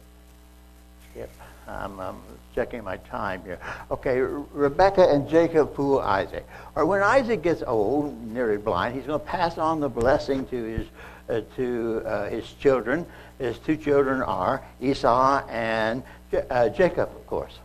Yep. 1.15 1.29
I'm, 1.67 1.99
I'm 1.99 2.21
checking 2.53 2.83
my 2.83 2.97
time 2.97 3.41
here. 3.43 3.59
Okay, 3.91 4.19
Rebecca 4.19 5.09
and 5.09 5.27
Jacob 5.27 5.75
fool 5.75 5.99
Isaac. 5.99 6.45
Or 6.75 6.85
when 6.85 7.01
Isaac 7.01 7.41
gets 7.41 7.63
old, 7.65 8.21
nearly 8.27 8.57
blind, 8.57 8.95
he's 8.95 9.05
going 9.05 9.19
to 9.19 9.25
pass 9.25 9.57
on 9.57 9.79
the 9.79 9.89
blessing 9.89 10.45
to 10.47 10.63
his 10.63 10.87
uh, 11.29 11.41
to 11.55 12.03
uh, 12.05 12.29
his 12.29 12.51
children. 12.53 13.05
His 13.39 13.57
two 13.59 13.77
children 13.77 14.21
are 14.21 14.61
Esau 14.81 15.45
and 15.47 16.03
uh, 16.49 16.69
Jacob, 16.69 17.09
of 17.09 17.27
course. 17.27 17.57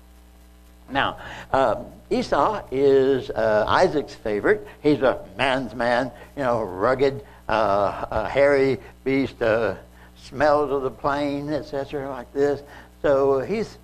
Now, 0.90 1.18
um, 1.52 1.86
Esau 2.10 2.62
is 2.70 3.30
uh, 3.30 3.64
Isaac's 3.68 4.14
favorite. 4.14 4.66
He's 4.82 5.02
a 5.02 5.24
man's 5.36 5.74
man, 5.74 6.10
you 6.36 6.42
know, 6.42 6.62
rugged, 6.62 7.22
uh, 7.48 8.28
hairy 8.28 8.78
beast, 9.04 9.42
uh, 9.42 9.74
smells 10.16 10.70
of 10.70 10.82
the 10.82 10.90
plain, 10.90 11.52
etc., 11.52 12.08
like 12.08 12.32
this. 12.32 12.62
So 13.02 13.40
he's 13.40 13.76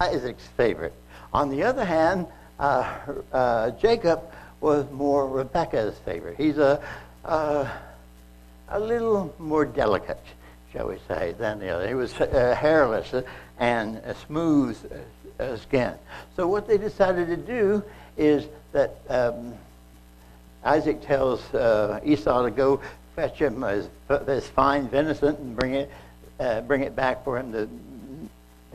Isaac's 0.00 0.46
favorite. 0.56 0.94
On 1.32 1.50
the 1.50 1.62
other 1.62 1.84
hand, 1.84 2.26
Jacob 3.80 4.22
was 4.60 4.90
more 4.90 5.28
Rebecca's 5.28 5.98
favorite. 6.04 6.36
He's 6.36 6.58
a 6.58 6.80
a 8.68 8.80
little 8.80 9.34
more 9.38 9.64
delicate, 9.64 10.22
shall 10.72 10.88
we 10.88 10.98
say, 11.08 11.34
than 11.38 11.58
the 11.58 11.68
other. 11.68 11.86
He 11.86 11.94
was 11.94 12.12
uh, 12.14 12.54
hairless 12.58 13.14
and 13.58 14.00
smooth 14.26 14.76
uh, 15.38 15.56
skin. 15.56 15.94
So 16.34 16.48
what 16.48 16.66
they 16.66 16.78
decided 16.78 17.28
to 17.28 17.36
do 17.36 17.82
is 18.16 18.46
that 18.72 18.96
um, 19.08 19.54
Isaac 20.64 21.02
tells 21.02 21.42
uh, 21.54 22.00
Esau 22.04 22.42
to 22.42 22.50
go 22.50 22.80
fetch 23.14 23.38
him 23.38 23.62
his, 23.62 23.88
his 24.26 24.46
fine 24.48 24.88
venison 24.88 25.36
and 25.36 25.56
bring 25.56 25.74
it, 25.74 25.90
uh, 26.40 26.60
bring 26.62 26.82
it 26.82 26.96
back 26.96 27.24
for 27.24 27.38
him 27.38 27.52
to 27.52 27.68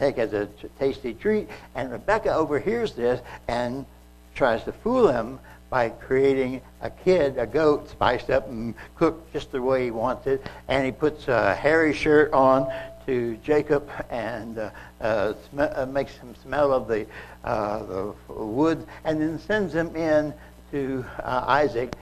take 0.02 0.18
as 0.18 0.34
a 0.34 0.48
tasty 0.80 1.14
treat. 1.14 1.48
And 1.76 1.92
Rebecca 1.92 2.34
overhears 2.34 2.94
this 2.94 3.22
and 3.48 3.86
tries 4.34 4.64
to 4.64 4.72
fool 4.72 5.08
him 5.08 5.40
by 5.70 5.90
creating 5.90 6.62
a 6.82 6.90
kid, 6.90 7.38
a 7.38 7.46
goat, 7.46 7.90
spiced 7.90 8.30
up 8.30 8.50
and 8.50 8.74
cooked 8.96 9.32
just 9.32 9.52
the 9.52 9.62
way 9.62 9.86
he 9.86 9.92
wants 9.92 10.26
it. 10.28 10.46
And 10.68 10.84
he 10.84 10.92
puts 10.92 11.28
a 11.28 11.56
hairy 11.56 11.94
shirt 11.94 12.34
on 12.34 12.68
to 13.06 13.38
Jacob 13.38 13.90
and 14.10 14.58
uh, 14.58 14.72
uh, 15.00 15.34
sm- 15.50 15.60
uh, 15.60 15.86
makes 15.86 16.16
him 16.18 16.34
smell 16.42 16.74
of 16.74 16.88
the, 16.88 17.06
uh, 17.44 17.80
the 18.28 18.34
wood 18.34 18.86
and 19.06 19.22
then 19.22 19.40
sends 19.40 19.74
him 19.74 19.96
in 19.96 20.34
to 20.72 21.06
uh, 21.24 21.46
Isaac 21.48 21.94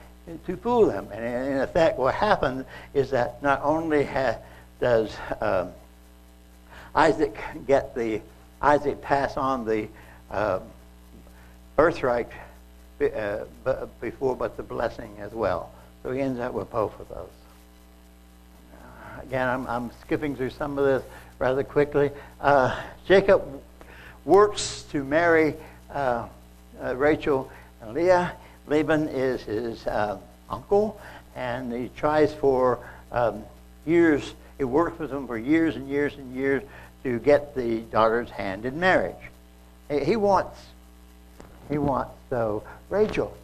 to 0.46 0.56
fool 0.56 0.90
him. 0.90 1.08
And 1.12 1.24
in 1.24 1.58
effect, 1.58 1.98
what 1.98 2.14
happened 2.14 2.64
is 2.94 3.10
that 3.10 3.42
not 3.42 3.60
only 3.62 4.04
ha- 4.04 4.38
does 4.80 5.14
um, 5.40 5.70
Isaac 6.94 7.36
get 7.66 7.94
the 7.94 8.20
Isaac 8.62 9.00
pass 9.00 9.36
on 9.36 9.64
the 9.64 9.88
uh, 10.30 10.60
birthright 11.76 12.28
uh, 13.00 13.44
before, 14.00 14.36
but 14.36 14.56
the 14.56 14.62
blessing 14.62 15.16
as 15.20 15.32
well. 15.32 15.72
So 16.02 16.12
he 16.12 16.20
ends 16.20 16.40
up 16.40 16.52
with 16.52 16.70
both 16.70 16.98
of 17.00 17.08
those. 17.08 17.28
Uh, 18.74 19.22
again, 19.22 19.48
I'm, 19.48 19.66
I'm, 19.66 19.90
skipping 20.02 20.36
through 20.36 20.50
some 20.50 20.78
of 20.78 20.84
this 20.84 21.02
rather 21.38 21.64
quickly. 21.64 22.10
Uh, 22.40 22.78
Jacob 23.06 23.42
works 24.24 24.84
to 24.90 25.04
marry 25.04 25.54
uh, 25.92 26.26
Rachel 26.94 27.50
and 27.80 27.94
Leah. 27.94 28.32
Laban 28.66 29.08
is 29.08 29.42
his 29.42 29.86
uncle, 30.48 31.00
and 31.34 31.72
he 31.72 31.88
tries 31.96 32.34
for 32.34 32.78
um, 33.10 33.44
years, 33.86 34.34
he 34.58 34.64
worked 34.64 34.98
with 34.98 35.10
him 35.10 35.26
for 35.26 35.38
years 35.38 35.76
and 35.76 35.88
years 35.88 36.14
and 36.14 36.34
years 36.34 36.62
to 37.02 37.18
get 37.18 37.54
the 37.54 37.80
daughter's 37.80 38.30
hand 38.30 38.66
in 38.66 38.78
marriage. 38.78 39.14
He 39.88 40.16
wants, 40.16 40.58
he 41.68 41.78
wants, 41.78 42.12
so 42.28 42.62
Rachel. 42.88 43.36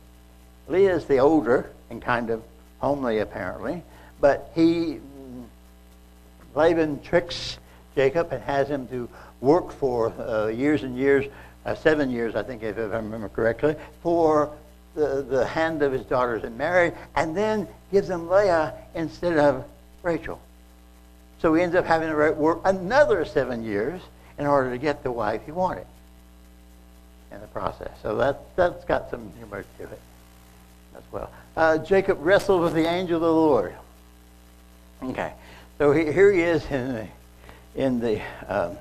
Leah 0.69 0.97
is 0.97 1.07
the 1.07 1.19
older 1.19 1.71
and 1.91 2.03
kind 2.03 2.31
of 2.31 2.43
homely, 2.79 3.19
apparently, 3.19 3.83
but 4.21 4.51
he, 4.55 5.01
Laban 6.55 7.03
tricks 7.03 7.59
Jacob 7.95 8.33
and 8.33 8.43
has 8.43 8.69
him 8.69 8.87
to 8.89 9.09
work 9.41 9.73
for 9.73 10.13
uh, 10.21 10.49
years 10.49 10.83
and 10.83 10.97
years, 10.97 11.27
uh, 11.65 11.75
seven 11.75 12.11
years, 12.11 12.37
I 12.37 12.43
think, 12.43 12.63
if 12.63 12.77
I 12.77 12.81
remember 12.81 13.29
correctly, 13.29 13.75
for 14.03 14.51
the, 14.95 15.23
the 15.23 15.47
hand 15.47 15.83
of 15.83 15.93
his 15.93 16.05
daughters 16.05 16.45
in 16.45 16.57
marriage, 16.57 16.95
and 17.15 17.37
then 17.37 17.67
gives 17.91 18.09
him 18.09 18.29
Leah 18.29 18.75
instead 18.95 19.39
of 19.39 19.65
Rachel. 20.07 20.41
So 21.41 21.53
he 21.53 21.63
ends 21.63 21.75
up 21.75 21.85
having 21.85 22.09
to 22.09 22.33
work 22.33 22.61
another 22.65 23.25
seven 23.25 23.65
years 23.65 24.01
in 24.39 24.47
order 24.47 24.71
to 24.71 24.79
get 24.79 25.03
the 25.03 25.11
wife 25.11 25.43
he 25.45 25.53
wanted 25.53 25.87
in 27.33 27.41
the 27.41 27.47
process. 27.49 27.91
So 28.03 28.17
that, 28.17 28.41
that's 28.57 28.85
got 28.85 29.11
some 29.11 29.33
humor 29.37 29.65
to 29.79 29.83
it. 29.83 30.01
as 30.97 31.03
well. 31.13 31.31
Uh, 31.57 31.79
Jacob 31.79 32.19
wrestled 32.21 32.63
with 32.63 32.75
the 32.75 32.87
angel 32.87 33.17
of 33.17 33.23
the 33.23 33.33
Lord. 33.33 33.75
Okay, 35.03 35.33
so 35.79 35.93
he, 35.93 36.11
here 36.11 36.33
he 36.33 36.41
is 36.41 36.65
in 36.71 36.93
the, 36.95 37.07
in 37.75 38.01
the 38.01 38.21
um, 38.49 38.77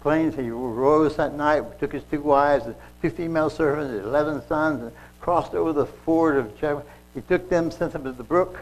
plains. 0.00 0.34
He 0.34 0.48
rose 0.50 1.16
that 1.16 1.34
night, 1.34 1.78
took 1.78 1.92
his 1.92 2.02
two 2.10 2.20
wives, 2.20 2.64
two 3.02 3.10
female 3.10 3.50
servants, 3.50 4.04
eleven 4.04 4.42
sons, 4.46 4.82
and 4.82 4.92
crossed 5.20 5.54
over 5.54 5.72
the 5.72 5.86
ford 5.86 6.36
of 6.36 6.58
Jabbok. 6.58 6.84
He 7.14 7.20
took 7.20 7.48
them, 7.50 7.70
sent 7.70 7.92
them 7.92 8.04
to 8.04 8.12
the 8.12 8.24
brook, 8.24 8.58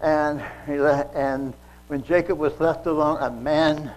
and 0.00 0.42
he 0.66 0.78
le- 0.78 1.10
and 1.14 1.54
when 1.88 2.02
Jacob 2.02 2.38
was 2.38 2.58
left 2.60 2.86
alone, 2.86 3.18
a 3.20 3.30
man 3.30 3.92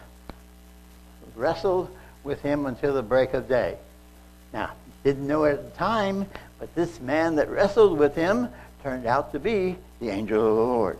wrestled 1.35 1.89
with 2.23 2.41
him 2.41 2.65
until 2.65 2.93
the 2.93 3.01
break 3.01 3.33
of 3.33 3.47
day. 3.47 3.77
Now, 4.53 4.71
didn't 5.03 5.27
know 5.27 5.45
at 5.45 5.63
the 5.63 5.77
time, 5.77 6.25
but 6.59 6.73
this 6.75 6.99
man 6.99 7.35
that 7.35 7.49
wrestled 7.49 7.97
with 7.97 8.15
him 8.15 8.49
turned 8.83 9.05
out 9.05 9.31
to 9.31 9.39
be 9.39 9.77
the 9.99 10.09
angel 10.09 10.39
of 10.39 10.55
the 10.55 10.61
Lord. 10.61 10.99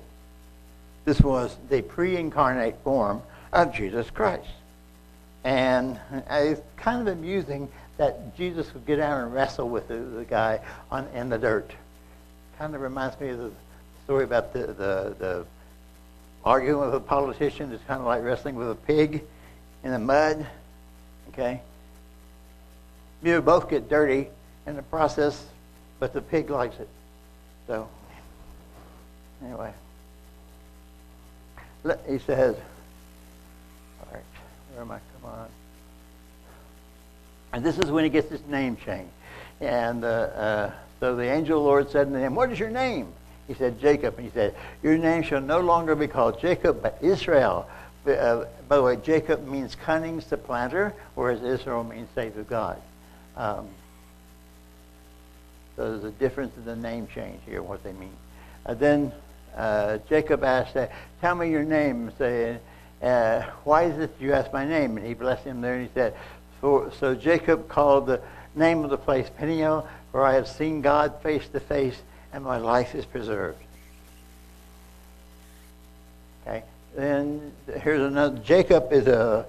This 1.05 1.21
was 1.21 1.55
the 1.69 1.81
pre 1.81 2.15
incarnate 2.15 2.77
form 2.83 3.21
of 3.51 3.73
Jesus 3.73 4.09
Christ. 4.09 4.47
And 5.43 5.99
it's 6.29 6.61
kind 6.77 7.07
of 7.07 7.17
amusing 7.17 7.69
that 7.97 8.35
Jesus 8.37 8.73
would 8.73 8.85
get 8.85 8.99
out 8.99 9.23
and 9.23 9.33
wrestle 9.33 9.69
with 9.69 9.87
the, 9.87 9.95
the 9.95 10.25
guy 10.25 10.59
on, 10.91 11.07
in 11.13 11.29
the 11.29 11.37
dirt. 11.37 11.71
Kind 12.57 12.75
of 12.75 12.81
reminds 12.81 13.19
me 13.19 13.29
of 13.29 13.37
the 13.39 13.51
story 14.07 14.23
about 14.23 14.53
the, 14.53 14.59
the, 14.67 15.15
the 15.19 15.45
arguing 16.45 16.79
with 16.79 16.95
a 16.95 16.99
politician. 17.01 17.73
It's 17.73 17.83
kind 17.83 17.99
of 17.99 18.05
like 18.05 18.23
wrestling 18.23 18.55
with 18.55 18.71
a 18.71 18.75
pig 18.75 19.21
in 19.83 19.91
the 19.91 19.99
mud. 19.99 20.47
Okay? 21.27 21.59
You 23.21 23.41
both 23.41 23.69
get 23.69 23.89
dirty 23.89 24.29
in 24.65 24.77
the 24.77 24.81
process, 24.83 25.45
but 25.99 26.13
the 26.13 26.21
pig 26.21 26.49
likes 26.49 26.79
it. 26.79 26.87
So, 27.67 27.89
anyway. 29.43 29.73
He 32.07 32.19
says, 32.19 32.55
all 33.99 34.07
right, 34.13 34.23
where 34.71 34.83
am 34.83 34.91
I? 34.91 34.99
Come 35.19 35.31
on. 35.31 35.49
And 37.51 37.65
this 37.65 37.77
is 37.77 37.91
when 37.91 38.05
he 38.05 38.09
gets 38.09 38.29
his 38.29 38.45
name 38.47 38.77
changed. 38.77 39.11
And 39.59 40.05
uh, 40.05 40.07
uh, 40.07 40.71
so 41.01 41.17
the 41.17 41.23
angel 41.23 41.57
of 41.57 41.63
the 41.63 41.67
Lord 41.67 41.91
said 41.91 42.09
to 42.09 42.17
him, 42.17 42.35
What 42.35 42.53
is 42.53 42.59
your 42.59 42.69
name? 42.69 43.11
He 43.47 43.53
said, 43.53 43.79
Jacob. 43.79 44.15
And 44.17 44.25
he 44.25 44.31
said, 44.33 44.55
Your 44.83 44.97
name 44.97 45.23
shall 45.23 45.41
no 45.41 45.59
longer 45.59 45.95
be 45.95 46.07
called 46.07 46.39
Jacob, 46.39 46.81
but 46.81 46.97
Israel. 47.01 47.67
Uh, 48.05 48.45
by 48.69 48.77
the 48.77 48.83
way, 48.83 48.95
Jacob 48.97 49.47
means 49.47 49.75
cunning 49.75 50.21
supplanter, 50.21 50.93
whereas 51.15 51.41
Israel 51.43 51.83
means 51.83 52.07
saved 52.15 52.37
of 52.37 52.47
God. 52.47 52.81
Um, 53.35 53.67
so 55.75 55.91
there's 55.91 56.03
a 56.05 56.11
difference 56.11 56.55
in 56.57 56.65
the 56.65 56.75
name 56.75 57.07
change 57.13 57.39
here, 57.45 57.61
what 57.61 57.83
they 57.83 57.93
mean. 57.93 58.15
Uh, 58.65 58.73
then 58.73 59.11
uh, 59.55 59.97
Jacob 60.09 60.43
asked, 60.43 60.75
uh, 60.75 60.87
Tell 61.21 61.35
me 61.35 61.49
your 61.49 61.63
name. 61.63 62.11
Say, 62.17 62.57
uh, 63.01 63.41
Why 63.63 63.83
is 63.83 63.97
it 63.99 64.15
you 64.19 64.33
ask 64.33 64.51
my 64.51 64.65
name? 64.65 64.97
And 64.97 65.05
he 65.05 65.13
blessed 65.13 65.45
him 65.45 65.61
there, 65.61 65.75
and 65.75 65.87
he 65.87 65.93
said, 65.93 66.15
So, 66.61 66.91
so 66.99 67.13
Jacob 67.15 67.67
called 67.67 68.07
the 68.07 68.21
name 68.55 68.83
of 68.83 68.89
the 68.89 68.97
place 68.97 69.29
Peniel, 69.37 69.87
where 70.11 70.25
I 70.25 70.33
have 70.33 70.47
seen 70.47 70.81
God 70.81 71.21
face 71.21 71.47
to 71.49 71.59
face, 71.59 72.01
and 72.33 72.43
my 72.43 72.57
life 72.57 72.95
is 72.95 73.05
preserved. 73.05 73.57
Okay. 76.45 76.63
Then 76.95 77.51
here's 77.81 78.01
another. 78.01 78.37
Jacob 78.39 78.91
is 78.91 79.07
a 79.07 79.45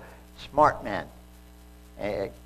smart 0.50 0.84
man, 0.84 1.06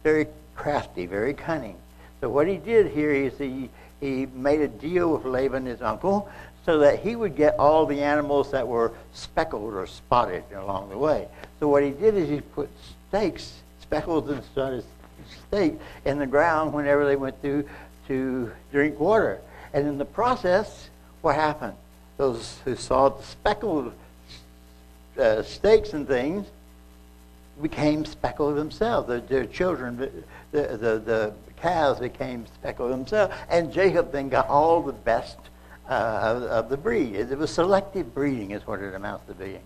very 0.03 0.27
crafty, 0.55 1.07
very 1.07 1.35
cunning. 1.35 1.77
So 2.21 2.29
what 2.29 2.47
he 2.47 2.57
did 2.57 2.87
here 2.93 3.11
is 3.11 3.37
he, 3.37 3.69
he 4.01 4.27
made 4.27 4.61
a 4.61 4.69
deal 4.69 5.13
with 5.13 5.25
Laban, 5.25 5.67
his 5.67 5.83
uncle, 5.83 6.29
so 6.65 6.79
that 6.79 7.01
he 7.01 7.17
would 7.17 7.35
get 7.35 7.59
all 7.59 7.87
the 7.87 8.03
animals 8.03 8.53
that 8.53 8.69
were 8.69 8.93
speckled 9.13 9.75
or 9.75 9.87
spotted 9.87 10.45
along 10.55 10.91
the 10.91 10.99
way. 10.99 11.27
So 11.59 11.69
what 11.69 11.83
he 11.83 11.91
did 11.91 12.15
is 12.15 12.29
he 12.29 12.41
put 12.41 12.71
stakes, 13.09 13.61
speckled 13.81 14.31
and 14.31 14.45
spotted 14.45 14.85
stakes, 15.49 15.83
in 16.05 16.19
the 16.19 16.27
ground 16.27 16.73
whenever 16.73 17.05
they 17.05 17.17
went 17.17 17.41
through 17.41 17.69
to 18.07 18.53
drink 18.71 19.01
water. 19.01 19.41
And 19.73 19.87
in 19.87 19.99
the 19.99 20.05
process, 20.05 20.91
what 21.23 21.35
happened? 21.35 21.75
Those 22.17 22.59
who 22.65 22.77
saw 22.77 23.09
the 23.09 23.23
speckled 23.23 23.93
uh, 25.19 25.43
stakes 25.43 25.93
and 25.93 26.07
things 26.07 26.47
became 27.61 28.05
speckled 28.05 28.57
themselves. 28.57 29.09
Their, 29.09 29.21
their 29.21 29.47
children, 29.47 29.97
the, 29.97 30.11
the, 30.53 31.03
the, 31.05 31.35
calves 31.57 32.01
became 32.01 32.45
speckled 32.55 32.91
themselves. 32.91 33.33
And 33.49 33.73
Jacob 33.73 34.11
then 34.11 34.29
got 34.29 34.49
all 34.49 34.83
the 34.83 34.93
best 34.93 35.39
uh, 35.89 35.93
of, 35.93 36.43
of, 36.43 36.69
the 36.69 36.77
breed. 36.77 37.15
It, 37.15 37.39
was 37.39 37.53
selective 37.53 38.13
breeding, 38.13 38.51
is 38.51 38.67
what 38.67 38.81
it 38.81 38.93
amounts 38.93 39.27
to 39.29 39.35
being. 39.35 39.61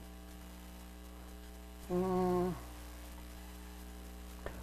Mm. 1.91 2.53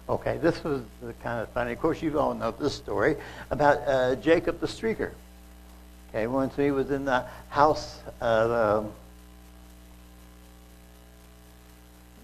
Okay, 0.08 0.36
this 0.36 0.62
was 0.62 0.82
kind 1.22 1.40
of 1.40 1.48
funny. 1.48 1.72
Of 1.72 1.80
course, 1.80 2.02
you 2.02 2.18
all 2.20 2.34
know 2.34 2.52
this 2.52 2.74
story 2.74 3.16
about 3.50 3.78
uh, 3.86 4.14
Jacob 4.16 4.60
the 4.60 4.66
streaker. 4.66 5.10
Okay, 6.14 6.28
once 6.28 6.54
he 6.54 6.70
was 6.70 6.92
in 6.92 7.04
the 7.04 7.24
house 7.48 7.98
of. 8.20 8.84
Um, 8.84 8.92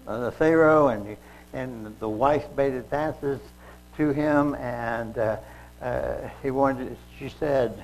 the 0.05 0.31
Pharaoh, 0.31 0.87
and 0.87 1.17
and 1.51 1.93
the 1.99 2.07
wife 2.07 2.45
made 2.55 2.73
advances 2.73 3.41
to 3.97 4.11
him, 4.11 4.55
and 4.55 5.17
uh, 5.17 5.37
uh, 5.81 6.29
he 6.41 6.51
wanted. 6.51 6.95
She 7.19 7.27
said, 7.27 7.83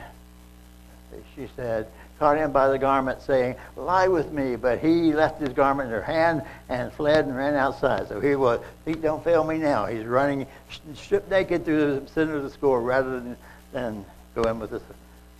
she 1.36 1.50
said, 1.58 1.88
caught 2.20 2.38
him 2.38 2.54
by 2.54 2.70
the 2.70 2.80
garment, 2.80 3.22
saying, 3.22 3.56
"Lie 3.76 4.08
with 4.08 4.32
me." 4.32 4.56
But 4.56 4.80
he 4.80 5.12
left 5.12 5.42
his 5.42 5.50
garment 5.50 5.88
in 5.88 5.94
her 5.94 6.02
hand 6.02 6.42
and 6.70 6.92
fled 6.94 7.26
and 7.26 7.36
ran 7.36 7.56
outside. 7.56 8.08
So 8.08 8.22
he 8.22 8.38
was. 8.38 8.62
Feet 8.86 9.02
don't 9.02 9.26
fail 9.26 9.44
me 9.44 9.58
now. 9.58 9.86
He's 9.88 10.06
running 10.06 10.48
stripped 10.94 11.30
naked 11.30 11.66
through 11.66 12.00
the 12.00 12.08
center 12.08 12.38
of 12.38 12.44
the 12.44 12.50
score 12.50 12.80
rather 12.80 13.20
than 13.20 13.38
than 13.74 14.06
go 14.36 14.44
in 14.44 14.60
with 14.60 14.72
this 14.72 14.84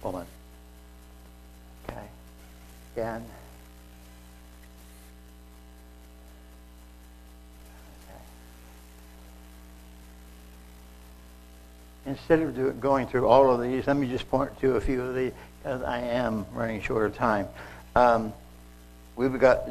woman. 0.04 0.26
Again. 2.98 3.24
instead 12.08 12.40
of 12.40 12.82
going 12.82 13.06
through 13.06 13.28
all 13.28 13.54
of 13.54 13.62
these, 13.62 13.86
let 13.86 13.98
me 13.98 14.08
just 14.08 14.28
point 14.32 14.60
to 14.62 14.78
a 14.78 14.82
few 14.82 15.00
of 15.04 15.14
these 15.14 15.32
because 15.62 15.84
I 15.84 16.00
am 16.00 16.48
running 16.54 16.82
short 16.82 17.06
of 17.06 17.16
time. 17.16 17.48
Um, 17.96 18.34
we've 19.16 19.38
got 19.38 19.70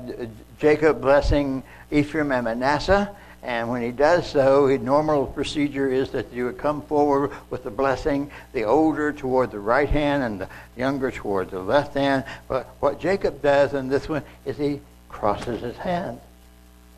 Jacob 0.60 1.00
blessing 1.00 1.64
Ephraim 1.90 2.30
and 2.30 2.44
Manasseh. 2.44 3.10
And 3.46 3.68
when 3.68 3.80
he 3.80 3.92
does 3.92 4.28
so, 4.28 4.66
the 4.66 4.76
normal 4.76 5.24
procedure 5.24 5.88
is 5.88 6.10
that 6.10 6.32
you 6.32 6.46
would 6.46 6.58
come 6.58 6.82
forward 6.82 7.30
with 7.48 7.62
the 7.62 7.70
blessing, 7.70 8.28
the 8.52 8.64
older 8.64 9.12
toward 9.12 9.52
the 9.52 9.60
right 9.60 9.88
hand 9.88 10.24
and 10.24 10.40
the 10.40 10.48
younger 10.76 11.12
toward 11.12 11.52
the 11.52 11.60
left 11.60 11.94
hand. 11.94 12.24
But 12.48 12.66
what 12.80 12.98
Jacob 12.98 13.40
does 13.42 13.72
in 13.72 13.88
this 13.88 14.08
one 14.08 14.24
is 14.44 14.56
he 14.56 14.80
crosses 15.08 15.60
his 15.62 15.76
hands 15.76 16.20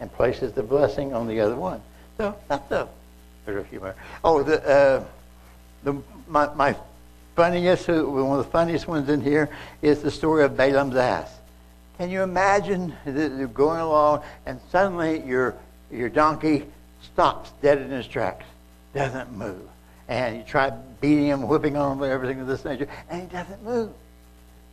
and 0.01 0.11
places 0.11 0.55
the 0.55 0.63
blessing 0.63 1.13
on 1.13 1.29
the 1.29 1.39
other 1.41 1.55
one. 1.55 1.83
So 2.17 2.35
that's 2.49 2.89
humor. 3.69 3.95
Oh, 4.25 4.43
the, 4.43 4.67
uh, 4.67 5.05
the, 5.85 6.03
my, 6.29 6.55
my 6.55 6.75
funniest, 7.37 7.89
one 7.89 8.39
of 8.39 8.45
the 8.47 8.51
funniest 8.51 8.89
ones 8.89 9.11
in 9.11 9.21
here 9.21 9.51
is 9.83 10.01
the 10.01 10.11
story 10.11 10.45
of 10.45 10.57
Balaam's 10.57 10.97
ass. 10.97 11.31
Can 11.99 12.09
you 12.09 12.23
imagine 12.23 12.95
you're 13.05 13.49
going 13.49 13.81
along 13.81 14.23
and 14.47 14.61
suddenly 14.71 15.23
your, 15.27 15.55
your 15.91 16.09
donkey 16.09 16.67
stops 17.13 17.51
dead 17.63 17.79
in 17.79 17.91
his 17.91 18.07
tracks, 18.07 18.45
doesn't 18.95 19.33
move. 19.33 19.63
And 20.09 20.39
you 20.39 20.43
try 20.43 20.71
beating 21.01 21.27
him, 21.27 21.47
whipping 21.47 21.77
on 21.77 21.99
him, 21.99 22.05
everything 22.05 22.41
of 22.41 22.47
this 22.47 22.65
nature, 22.65 22.89
and 23.11 23.23
he 23.23 23.29
doesn't 23.29 23.63
move. 23.63 23.91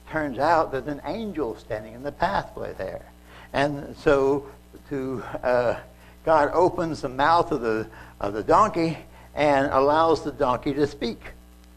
Turns 0.09 0.39
out 0.39 0.71
there's 0.71 0.87
an 0.87 1.01
angel 1.05 1.57
standing 1.57 1.93
in 1.93 2.03
the 2.03 2.11
pathway 2.11 2.73
there. 2.77 3.05
And 3.53 3.95
so 3.97 4.45
to 4.89 5.23
uh, 5.43 5.79
God 6.25 6.51
opens 6.53 7.01
the 7.01 7.09
mouth 7.09 7.51
of 7.51 7.61
the, 7.61 7.87
of 8.19 8.33
the 8.33 8.43
donkey 8.43 8.97
and 9.35 9.67
allows 9.71 10.23
the 10.23 10.31
donkey 10.31 10.73
to 10.73 10.87
speak 10.87 11.21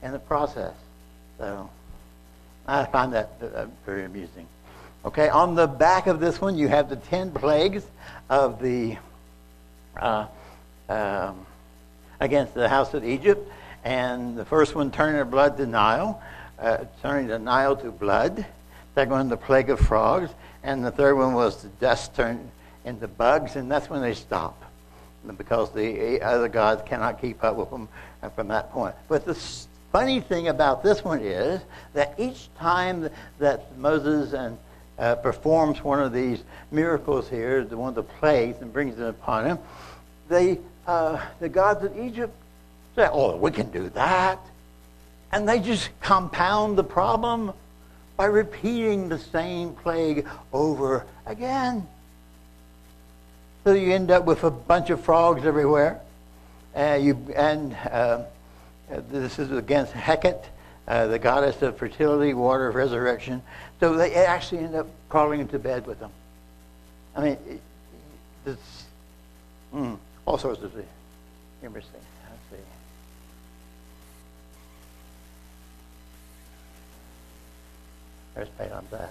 in 0.02 0.12
the 0.12 0.18
process. 0.18 0.74
So 1.38 1.68
I 2.66 2.84
find 2.86 3.12
that 3.12 3.30
uh, 3.42 3.66
very 3.84 4.04
amusing. 4.04 4.46
Okay, 5.04 5.28
on 5.28 5.54
the 5.54 5.66
back 5.66 6.06
of 6.06 6.20
this 6.20 6.40
one, 6.40 6.56
you 6.56 6.68
have 6.68 6.88
the 6.88 6.96
ten 6.96 7.30
plagues 7.30 7.84
of 8.28 8.60
the 8.60 8.96
uh, 9.98 10.26
um, 10.88 11.46
against 12.20 12.54
the 12.54 12.68
house 12.68 12.94
of 12.94 13.04
Egypt, 13.04 13.50
and 13.84 14.36
the 14.36 14.44
first 14.44 14.74
one 14.74 14.90
turning 14.90 15.18
the 15.18 15.24
blood 15.24 15.56
to 15.56 15.66
Nile, 15.66 16.20
uh, 16.58 16.84
turning 17.02 17.28
the 17.28 17.38
Nile 17.38 17.76
to 17.76 17.90
blood. 17.90 18.44
Second 18.94 19.12
one, 19.12 19.28
the 19.28 19.36
plague 19.36 19.70
of 19.70 19.78
frogs, 19.78 20.30
and 20.62 20.84
the 20.84 20.90
third 20.90 21.14
one 21.14 21.34
was 21.34 21.62
the 21.62 21.68
dust 21.80 22.14
turned 22.14 22.50
into 22.84 23.06
bugs, 23.06 23.56
and 23.56 23.70
that's 23.70 23.88
when 23.88 24.00
they 24.00 24.14
stop 24.14 24.64
because 25.36 25.70
the 25.72 26.20
other 26.22 26.48
gods 26.48 26.82
cannot 26.86 27.20
keep 27.20 27.42
up 27.44 27.56
with 27.56 27.70
them 27.70 27.88
from 28.34 28.48
that 28.48 28.72
point. 28.72 28.94
But 29.08 29.24
the 29.24 29.34
funny 29.92 30.20
thing 30.20 30.48
about 30.48 30.82
this 30.82 31.04
one 31.04 31.20
is 31.20 31.60
that 31.92 32.14
each 32.18 32.48
time 32.58 33.08
that 33.38 33.76
Moses 33.78 34.32
and 34.32 34.58
uh, 34.98 35.14
performs 35.16 35.82
one 35.84 36.00
of 36.00 36.12
these 36.12 36.42
miracles 36.70 37.28
here, 37.28 37.64
the 37.64 37.76
one 37.76 37.90
of 37.90 37.94
the 37.94 38.02
plagues, 38.02 38.60
and 38.60 38.72
brings 38.72 38.98
it 38.98 39.06
upon 39.06 39.46
him, 39.46 39.58
they, 40.28 40.58
uh, 40.86 41.20
the 41.40 41.48
gods 41.48 41.84
of 41.84 41.98
Egypt 41.98 42.34
say, 42.94 43.08
"Oh, 43.10 43.36
we 43.36 43.50
can 43.50 43.70
do 43.70 43.88
that," 43.90 44.38
and 45.32 45.48
they 45.48 45.60
just 45.60 45.90
compound 46.00 46.78
the 46.78 46.84
problem 46.84 47.52
by 48.16 48.26
repeating 48.26 49.08
the 49.08 49.18
same 49.18 49.72
plague 49.74 50.26
over 50.52 51.06
again. 51.24 51.86
So 53.64 53.72
you 53.72 53.92
end 53.92 54.10
up 54.10 54.24
with 54.24 54.44
a 54.44 54.50
bunch 54.50 54.90
of 54.90 55.00
frogs 55.00 55.44
everywhere. 55.44 56.00
Uh, 56.74 56.98
you, 57.00 57.18
and 57.36 57.74
uh, 57.90 58.22
this 59.10 59.38
is 59.38 59.52
against 59.52 59.92
Hecate, 59.92 60.44
uh, 60.86 61.06
the 61.06 61.18
goddess 61.18 61.60
of 61.62 61.76
fertility, 61.76 62.34
water 62.34 62.68
of 62.68 62.74
resurrection. 62.74 63.42
So 63.80 63.94
they 63.94 64.14
actually 64.14 64.64
end 64.64 64.74
up 64.74 64.86
crawling 65.08 65.40
into 65.40 65.58
bed 65.58 65.86
with 65.86 66.00
them. 66.00 66.10
I 67.14 67.20
mean, 67.20 67.60
it's 68.46 68.84
mm, 69.74 69.98
all 70.28 70.36
sorts 70.36 70.62
of 70.62 70.70
things. 70.72 70.86
interesting. 71.62 72.00
There's 78.34 78.48
Balaam's 78.50 78.92
eye. 78.92 79.08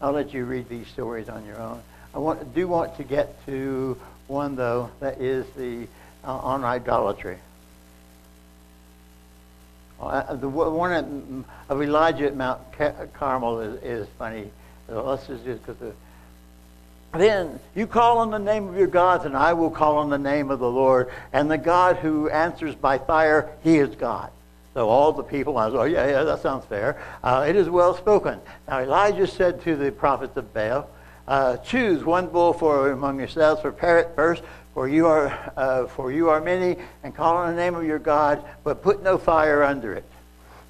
I'll 0.00 0.12
let 0.12 0.32
you 0.32 0.44
read 0.44 0.68
these 0.68 0.86
stories 0.86 1.28
on 1.28 1.44
your 1.44 1.60
own. 1.60 1.82
I 2.14 2.18
want, 2.18 2.54
do 2.54 2.68
want 2.68 2.96
to 2.98 3.02
get 3.02 3.44
to 3.46 4.00
one, 4.28 4.54
though, 4.54 4.88
that 5.00 5.20
is 5.20 5.44
the 5.56 5.88
uh, 6.22 6.38
on 6.38 6.62
idolatry. 6.62 7.38
Uh, 10.00 10.36
the 10.36 10.48
one 10.48 11.44
of 11.68 11.82
Elijah 11.82 12.26
at 12.26 12.36
Mount 12.36 12.60
Carmel 13.14 13.60
is, 13.60 13.82
is 13.82 14.08
funny. 14.16 14.50
Let's 14.88 15.26
just 15.26 15.44
because 15.44 15.76
the 15.76 15.92
then 17.20 17.60
you 17.74 17.86
call 17.86 18.18
on 18.18 18.30
the 18.30 18.38
name 18.38 18.68
of 18.68 18.76
your 18.76 18.86
gods, 18.86 19.24
and 19.24 19.36
I 19.36 19.52
will 19.52 19.70
call 19.70 19.98
on 19.98 20.10
the 20.10 20.18
name 20.18 20.50
of 20.50 20.58
the 20.58 20.70
Lord. 20.70 21.10
And 21.32 21.50
the 21.50 21.58
God 21.58 21.96
who 21.96 22.28
answers 22.28 22.74
by 22.74 22.98
fire, 22.98 23.50
he 23.62 23.78
is 23.78 23.94
God. 23.94 24.30
So 24.74 24.88
all 24.88 25.12
the 25.12 25.22
people, 25.22 25.56
I 25.56 25.66
was, 25.66 25.74
oh, 25.74 25.84
yeah, 25.84 26.08
yeah, 26.08 26.24
that 26.24 26.42
sounds 26.42 26.64
fair. 26.64 27.00
Uh, 27.22 27.46
it 27.48 27.54
is 27.54 27.70
well 27.70 27.96
spoken. 27.96 28.40
Now 28.66 28.80
Elijah 28.80 29.26
said 29.26 29.62
to 29.62 29.76
the 29.76 29.92
prophets 29.92 30.36
of 30.36 30.52
Baal, 30.52 30.90
uh, 31.28 31.56
choose 31.58 32.04
one 32.04 32.26
bull 32.26 32.52
for 32.52 32.90
among 32.90 33.18
yourselves, 33.18 33.60
prepare 33.60 34.00
it 34.00 34.10
first, 34.16 34.42
for 34.74 34.88
you 34.88 35.06
are 35.06 35.52
uh, 35.56 35.86
for 35.86 36.10
you 36.10 36.28
are 36.28 36.40
many, 36.40 36.76
and 37.04 37.14
call 37.14 37.36
on 37.36 37.54
the 37.54 37.62
name 37.62 37.76
of 37.76 37.84
your 37.84 38.00
God, 38.00 38.44
but 38.64 38.82
put 38.82 39.02
no 39.02 39.16
fire 39.16 39.62
under 39.62 39.94
it. 39.94 40.04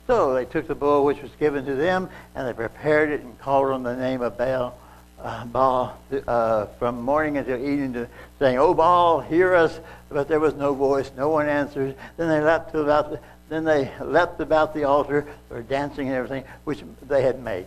So 0.07 0.34
they 0.34 0.45
took 0.45 0.68
the 0.68 0.74
bull 0.74 1.05
which 1.05 1.22
was 1.22 1.30
given 1.40 1.64
to 1.64 1.74
them, 1.74 2.11
and 2.34 2.47
they 2.47 2.53
prepared 2.53 3.11
it 3.11 3.22
and 3.22 3.38
called 3.38 3.70
on 3.70 3.82
the 3.82 3.97
name 3.97 4.20
of 4.20 4.36
Baal, 4.36 4.76
uh, 5.20 5.44
Baal 5.46 5.98
uh, 6.26 6.66
from 6.78 7.00
morning 7.02 7.36
until 7.38 7.56
evening, 7.56 7.92
to, 7.94 8.08
saying, 8.38 8.58
"O 8.58 8.74
Baal, 8.74 9.20
hear 9.20 9.54
us!" 9.54 9.80
But 10.08 10.28
there 10.28 10.40
was 10.40 10.54
no 10.54 10.74
voice, 10.74 11.10
no 11.16 11.28
one 11.28 11.48
answered. 11.48 11.96
Then 12.16 12.28
they 12.28 12.40
left 12.40 12.72
to 12.72 12.80
about 12.80 13.10
the, 13.10 13.20
then 13.48 13.64
they 13.64 13.90
leapt 14.00 14.40
about 14.40 14.74
the 14.74 14.84
altar, 14.84 15.26
or 15.50 15.62
dancing 15.62 16.08
and 16.08 16.16
everything, 16.16 16.44
which 16.64 16.82
they 17.02 17.22
had 17.22 17.42
made. 17.42 17.66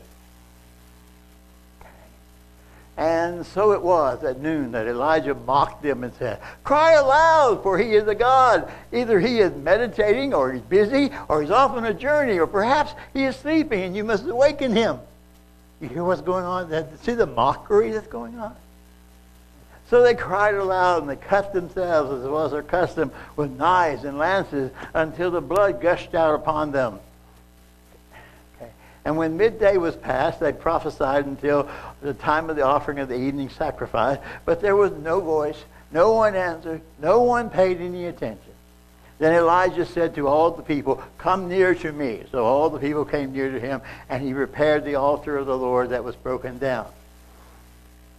And 2.97 3.45
so 3.45 3.73
it 3.73 3.81
was 3.83 4.23
at 4.23 4.39
noon 4.39 4.71
that 4.71 4.87
Elijah 4.87 5.35
mocked 5.35 5.83
them 5.83 6.03
and 6.03 6.11
said, 6.15 6.41
Cry 6.63 6.93
aloud, 6.93 7.61
for 7.61 7.77
he 7.77 7.93
is 7.93 8.07
a 8.07 8.15
God. 8.15 8.71
Either 8.91 9.19
he 9.19 9.39
is 9.39 9.53
meditating, 9.53 10.33
or 10.33 10.51
he's 10.51 10.63
busy, 10.63 11.11
or 11.29 11.41
he's 11.41 11.51
off 11.51 11.71
on 11.71 11.85
a 11.85 11.93
journey, 11.93 12.39
or 12.39 12.47
perhaps 12.47 12.93
he 13.13 13.25
is 13.25 13.35
sleeping 13.35 13.83
and 13.83 13.95
you 13.95 14.03
must 14.03 14.25
awaken 14.25 14.75
him. 14.75 14.99
You 15.79 15.89
hear 15.89 16.03
what's 16.03 16.21
going 16.21 16.45
on? 16.45 16.69
See 17.03 17.13
the 17.13 17.27
mockery 17.27 17.91
that's 17.91 18.07
going 18.07 18.39
on? 18.39 18.55
So 19.89 20.03
they 20.03 20.15
cried 20.15 20.55
aloud 20.55 21.01
and 21.01 21.09
they 21.09 21.15
cut 21.15 21.53
themselves, 21.53 22.11
as 22.11 22.27
was 22.27 22.51
their 22.51 22.63
custom, 22.63 23.11
with 23.35 23.51
knives 23.51 24.03
and 24.03 24.17
lances 24.17 24.71
until 24.93 25.31
the 25.31 25.39
blood 25.39 25.79
gushed 25.79 26.13
out 26.13 26.35
upon 26.35 26.71
them. 26.71 26.99
Okay. 28.55 28.69
And 29.05 29.15
when 29.15 29.37
midday 29.37 29.77
was 29.77 29.95
past, 29.95 30.41
they 30.41 30.51
prophesied 30.51 31.25
until 31.25 31.69
the 32.01 32.13
time 32.13 32.49
of 32.49 32.57
the 32.57 32.65
offering 32.65 32.99
of 32.99 33.07
the 33.07 33.17
evening 33.17 33.49
sacrifice, 33.49 34.19
but 34.43 34.59
there 34.61 34.75
was 34.75 34.91
no 34.91 35.21
voice, 35.21 35.63
no 35.91 36.11
one 36.11 36.35
answered, 36.35 36.81
no 36.99 37.21
one 37.21 37.49
paid 37.49 37.79
any 37.79 38.07
attention. 38.07 38.46
Then 39.19 39.33
Elijah 39.33 39.85
said 39.85 40.13
to 40.15 40.27
all 40.27 40.51
the 40.51 40.61
people, 40.61 41.01
Come 41.17 41.49
near 41.49 41.73
to 41.75 41.91
me. 41.91 42.23
So 42.31 42.45
all 42.45 42.69
the 42.69 42.79
people 42.79 43.03
came 43.03 43.33
near 43.33 43.51
to 43.51 43.59
him, 43.59 43.81
and 44.09 44.21
he 44.21 44.33
repaired 44.33 44.85
the 44.85 44.95
altar 44.95 45.37
of 45.37 45.47
the 45.47 45.57
Lord 45.57 45.89
that 45.89 46.03
was 46.03 46.15
broken 46.15 46.57
down. 46.57 46.87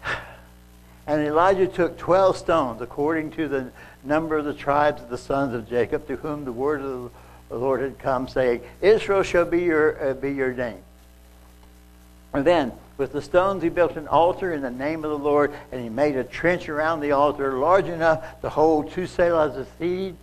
And 1.06 1.22
Elijah 1.22 1.66
took 1.66 1.96
12 1.96 2.36
stones, 2.36 2.82
according 2.82 3.30
to 3.30 3.48
the 3.48 3.70
number 4.04 4.36
of 4.36 4.44
the 4.44 4.52
tribes 4.52 5.00
of 5.00 5.08
the 5.08 5.16
sons 5.16 5.54
of 5.54 5.66
Jacob, 5.66 6.06
to 6.06 6.16
whom 6.16 6.44
the 6.44 6.52
word 6.52 6.82
of 6.82 7.10
the 7.48 7.56
Lord 7.56 7.80
had 7.80 7.98
come, 7.98 8.28
saying, 8.28 8.60
Israel 8.82 9.22
shall 9.22 9.46
be 9.46 9.62
your, 9.62 10.10
uh, 10.10 10.12
be 10.12 10.32
your 10.32 10.52
name. 10.52 10.82
And 12.34 12.44
then, 12.44 12.72
with 12.98 13.14
the 13.14 13.22
stones, 13.22 13.62
he 13.62 13.70
built 13.70 13.96
an 13.96 14.06
altar 14.06 14.52
in 14.52 14.60
the 14.60 14.70
name 14.70 15.02
of 15.02 15.10
the 15.10 15.18
Lord, 15.18 15.54
and 15.72 15.80
he 15.80 15.88
made 15.88 16.14
a 16.14 16.24
trench 16.24 16.68
around 16.68 17.00
the 17.00 17.12
altar 17.12 17.54
large 17.54 17.86
enough 17.86 18.42
to 18.42 18.50
hold 18.50 18.90
two 18.90 19.04
seahs 19.04 19.56
of 19.56 19.66
seed 19.78 20.14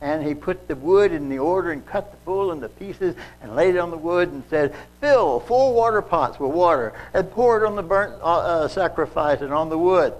and 0.00 0.26
he 0.26 0.34
put 0.34 0.68
the 0.68 0.76
wood 0.76 1.12
in 1.12 1.28
the 1.28 1.38
order 1.38 1.72
and 1.72 1.84
cut 1.86 2.10
the 2.10 2.16
bull 2.18 2.52
into 2.52 2.68
pieces 2.68 3.14
and 3.40 3.56
laid 3.56 3.74
it 3.74 3.78
on 3.78 3.90
the 3.90 3.96
wood 3.96 4.30
and 4.30 4.42
said, 4.50 4.74
Fill 5.00 5.40
four 5.40 5.72
water 5.72 6.02
pots 6.02 6.38
with 6.38 6.52
water 6.52 6.92
and 7.14 7.30
pour 7.30 7.62
it 7.62 7.66
on 7.66 7.76
the 7.76 7.82
burnt 7.82 8.20
uh, 8.20 8.24
uh, 8.24 8.68
sacrifice 8.68 9.40
and 9.40 9.52
on 9.52 9.68
the 9.70 9.78
wood. 9.78 10.12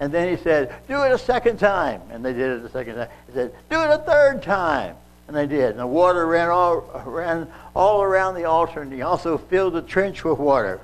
And 0.00 0.12
then 0.12 0.28
he 0.28 0.42
said, 0.42 0.74
Do 0.88 1.02
it 1.04 1.12
a 1.12 1.18
second 1.18 1.58
time. 1.58 2.02
And 2.10 2.24
they 2.24 2.32
did 2.32 2.60
it 2.60 2.64
a 2.64 2.70
second 2.70 2.96
time. 2.96 3.08
He 3.26 3.32
said, 3.32 3.54
Do 3.70 3.80
it 3.80 3.90
a 3.90 3.98
third 3.98 4.42
time. 4.42 4.94
And 5.26 5.36
they 5.36 5.46
did. 5.46 5.70
And 5.70 5.80
the 5.80 5.86
water 5.86 6.26
ran 6.26 6.48
all, 6.48 6.80
ran 7.04 7.48
all 7.74 8.02
around 8.02 8.34
the 8.34 8.44
altar, 8.44 8.80
and 8.80 8.92
he 8.92 9.02
also 9.02 9.38
filled 9.38 9.74
the 9.74 9.82
trench 9.82 10.22
with 10.24 10.38
water. 10.38 10.80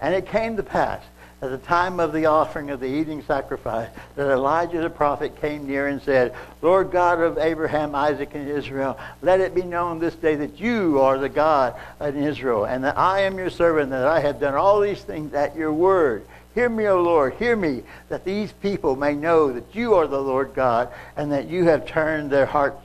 And 0.00 0.14
it 0.14 0.26
came 0.26 0.56
to 0.56 0.62
pass 0.62 1.02
at 1.40 1.50
the 1.50 1.58
time 1.58 2.00
of 2.00 2.12
the 2.12 2.26
offering 2.26 2.70
of 2.70 2.80
the 2.80 2.86
evening 2.86 3.22
sacrifice, 3.22 3.88
that 4.16 4.30
Elijah 4.30 4.80
the 4.80 4.90
prophet 4.90 5.40
came 5.40 5.66
near 5.66 5.86
and 5.86 6.02
said, 6.02 6.34
Lord 6.62 6.90
God 6.90 7.20
of 7.20 7.38
Abraham, 7.38 7.94
Isaac, 7.94 8.34
and 8.34 8.48
Israel, 8.48 8.98
let 9.22 9.40
it 9.40 9.54
be 9.54 9.62
known 9.62 10.00
this 10.00 10.16
day 10.16 10.34
that 10.34 10.58
you 10.58 11.00
are 11.00 11.16
the 11.16 11.28
God 11.28 11.76
in 12.00 12.16
Israel, 12.16 12.64
and 12.64 12.82
that 12.82 12.98
I 12.98 13.20
am 13.20 13.38
your 13.38 13.50
servant, 13.50 13.90
that 13.90 14.06
I 14.06 14.18
have 14.20 14.40
done 14.40 14.54
all 14.54 14.80
these 14.80 15.02
things 15.02 15.32
at 15.32 15.54
your 15.54 15.72
word. 15.72 16.26
Hear 16.54 16.68
me, 16.68 16.88
O 16.88 17.00
Lord, 17.00 17.34
hear 17.34 17.54
me, 17.54 17.84
that 18.08 18.24
these 18.24 18.50
people 18.50 18.96
may 18.96 19.14
know 19.14 19.52
that 19.52 19.76
you 19.76 19.94
are 19.94 20.08
the 20.08 20.20
Lord 20.20 20.54
God, 20.54 20.88
and 21.16 21.30
that 21.30 21.46
you 21.46 21.64
have 21.64 21.86
turned 21.86 22.30
their 22.30 22.46
hearts 22.46 22.84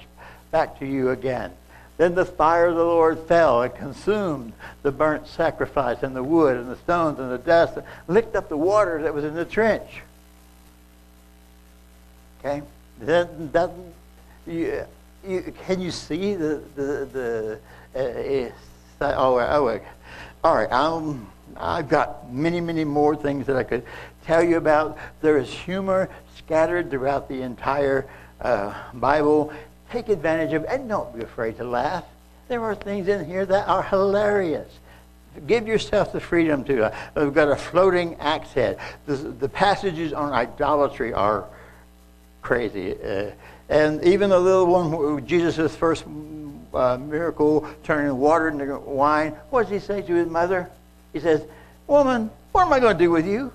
back 0.52 0.78
to 0.78 0.86
you 0.86 1.10
again. 1.10 1.52
Then 2.04 2.16
the 2.16 2.26
fire 2.26 2.66
of 2.66 2.76
the 2.76 2.84
Lord 2.84 3.18
fell 3.30 3.62
and 3.62 3.74
consumed 3.74 4.52
the 4.82 4.92
burnt 4.92 5.26
sacrifice 5.26 6.04
and 6.04 6.14
the 6.14 6.22
wood 6.22 6.58
and 6.58 6.70
the 6.70 6.76
stones 6.76 7.18
and 7.18 7.32
the 7.32 7.38
dust 7.38 7.78
and 7.78 7.86
licked 8.10 8.36
up 8.36 8.50
the 8.50 8.58
water 8.58 9.02
that 9.04 9.14
was 9.14 9.24
in 9.24 9.34
the 9.34 9.46
trench. 9.46 10.02
Okay? 12.40 12.62
Then, 13.00 13.50
that, 13.54 13.72
you, 14.46 14.84
you, 15.26 15.54
can 15.66 15.80
you 15.80 15.92
see 15.92 16.36
the, 16.36 16.62
the, 16.76 17.62
the 17.96 18.52
uh, 19.00 19.14
oh, 19.16 19.40
oh, 19.40 19.80
all 20.44 20.56
right, 20.56 20.72
um, 20.74 21.32
I've 21.56 21.88
got 21.88 22.30
many, 22.30 22.60
many 22.60 22.84
more 22.84 23.16
things 23.16 23.46
that 23.46 23.56
I 23.56 23.64
could 23.64 23.86
tell 24.26 24.44
you 24.44 24.58
about. 24.58 24.98
There 25.22 25.38
is 25.38 25.50
humor 25.50 26.10
scattered 26.36 26.92
throughout 26.92 27.30
the 27.30 27.44
entire 27.44 28.10
uh, 28.42 28.74
Bible 28.94 29.54
Take 29.94 30.10
advantage 30.10 30.54
of 30.54 30.66
and 30.66 30.90
don't 30.90 31.16
be 31.16 31.24
afraid 31.24 31.58
to 31.58 31.64
laugh. 31.64 32.04
There 32.48 32.64
are 32.64 32.74
things 32.74 33.08
in 33.08 33.26
here 33.26 33.46
that 33.46 33.68
are 33.68 33.84
hilarious. 33.84 34.68
Give 35.46 35.68
yourself 35.68 36.12
the 36.12 36.20
freedom 36.20 36.64
to. 36.64 36.86
Uh, 36.86 36.96
we've 37.16 37.34
got 37.34 37.48
a 37.48 37.56
floating 37.56 38.16
axe 38.16 38.52
head. 38.54 38.80
The, 39.06 39.14
the 39.16 39.48
passages 39.48 40.12
on 40.12 40.34
idolatry 40.34 41.14
are 41.14 41.46
crazy. 42.42 42.96
Uh, 43.00 43.34
and 43.70 44.04
even 44.04 44.32
the 44.32 44.40
little 44.40 44.66
one, 44.66 45.28
Jesus' 45.28 45.76
first 45.76 46.06
uh, 46.74 46.98
miracle, 46.98 47.70
turning 47.84 48.18
water 48.18 48.48
into 48.48 48.80
wine, 48.80 49.34
what 49.52 49.70
does 49.70 49.72
he 49.72 49.78
say 49.78 50.02
to 50.02 50.16
his 50.16 50.28
mother? 50.28 50.72
He 51.14 51.20
says, 51.20 51.44
Woman, 51.86 52.32
what 52.52 52.66
am 52.66 52.74
I 52.74 52.80
going 52.80 52.98
to 52.98 53.04
do 53.04 53.12
with 53.12 53.28
you? 53.28 53.54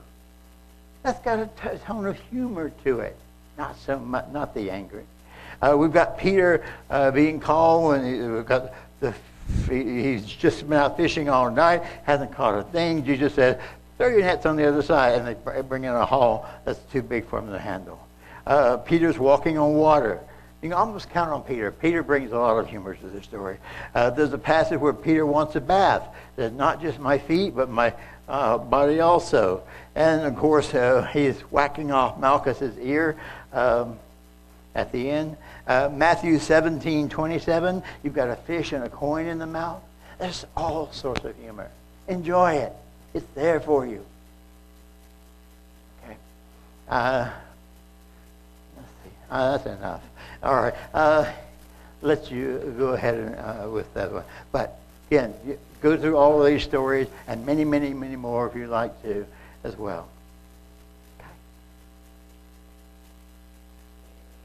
That's 1.03 1.18
got 1.24 1.41
a 1.41 1.47
t- 1.47 1.78
tone 1.84 2.07
of 2.07 2.16
humor 2.30 2.70
to 2.84 3.01
it, 3.01 3.16
not 3.57 3.76
so 3.80 3.99
much, 3.99 4.26
not 4.30 4.55
the 4.55 4.70
anger. 4.70 5.03
Uh, 5.61 5.76
we've 5.76 5.92
got 5.92 6.18
Peter 6.18 6.64
uh, 6.90 7.11
being 7.11 7.40
called, 7.40 7.96
and 7.96 8.34
we've 8.34 8.46
got 8.46 8.72
the, 9.00 9.14
he's 9.68 10.24
just 10.24 10.68
been 10.68 10.78
out 10.78 10.96
fishing 10.96 11.28
all 11.28 11.50
night, 11.50 11.82
hasn't 12.04 12.32
caught 12.32 12.59
a 12.59 12.62
thing. 12.62 13.04
Jesus 13.04 13.34
said, 13.34 13.61
throw 13.96 14.09
your 14.09 14.20
nets 14.20 14.46
on 14.46 14.56
the 14.56 14.66
other 14.66 14.82
side, 14.82 15.18
and 15.18 15.26
they 15.26 15.62
bring 15.62 15.84
in 15.84 15.92
a 15.92 16.06
haul 16.06 16.48
that's 16.64 16.78
too 16.92 17.02
big 17.02 17.26
for 17.26 17.40
them 17.40 17.50
to 17.50 17.59
handle. 17.59 17.98
Uh, 18.46 18.76
Peter's 18.76 19.18
walking 19.18 19.59
on 19.59 19.74
water. 19.74 20.20
You 20.62 20.70
can 20.70 20.78
almost 20.78 21.11
count 21.11 21.30
on 21.30 21.42
Peter. 21.42 21.70
Peter 21.70 22.02
brings 22.02 22.32
a 22.32 22.38
lot 22.38 22.59
of 22.59 22.68
humor 22.68 22.94
to 22.94 23.06
the 23.09 23.22
story. 23.22 23.59
Uh, 23.94 24.11
there's 24.11 24.32
a 24.32 24.38
passage 24.38 24.80
where 24.80 24.92
Peter 24.92 25.24
wants 25.24 25.54
a 25.54 25.61
bath. 25.61 26.02
Says, 26.36 26.52
not 26.52 26.80
just 26.80 26.98
my 26.98 27.18
feet, 27.18 27.54
but 27.54 27.68
my 27.68 27.94
uh, 28.28 28.59
body 28.59 29.00
also. 29.00 29.62
And 29.94 30.22
of 30.22 30.36
course, 30.36 30.74
uh, 30.74 31.09
he's 31.12 31.40
whacking 31.42 31.92
off 31.92 32.18
Malchus's 32.18 32.76
ear 32.78 33.16
um, 33.52 33.98
at 34.74 34.90
the 34.90 35.11
end. 35.11 35.36
Uh, 35.68 35.90
Matthew 35.92 36.38
17, 36.38 37.10
27, 37.10 37.82
you've 38.02 38.14
got 38.14 38.30
a 38.30 38.36
fish 38.36 38.72
and 38.72 38.82
a 38.84 38.88
coin 38.88 39.26
in 39.26 39.38
the 39.38 39.46
mouth. 39.46 39.82
There's 40.18 40.46
all 40.56 40.90
sorts 40.92 41.22
of 41.26 41.36
humor. 41.36 41.68
Enjoy 42.08 42.54
it. 42.54 42.72
It's 43.12 43.26
there 43.34 43.60
for 43.60 43.86
you. 43.86 44.02
Okay. 46.02 46.16
Uh, 46.88 47.30
let's 48.76 48.88
see. 49.04 49.10
Uh, 49.30 49.56
that's 49.58 49.78
enough. 49.78 50.02
All 50.42 50.54
right. 50.54 50.74
Uh, 50.94 51.30
let 52.00 52.30
you 52.30 52.74
go 52.78 52.94
ahead 52.94 53.14
and, 53.16 53.34
uh, 53.36 53.68
with 53.70 53.92
that 53.92 54.10
one. 54.10 54.24
But 54.50 54.80
again, 55.10 55.34
go 55.82 55.98
through 55.98 56.16
all 56.16 56.40
of 56.40 56.46
these 56.46 56.62
stories 56.62 57.08
and 57.26 57.44
many, 57.44 57.66
many, 57.66 57.92
many 57.92 58.16
more 58.16 58.48
if 58.48 58.56
you 58.56 58.68
like 58.68 59.02
to 59.02 59.26
as 59.64 59.76
well. 59.76 60.08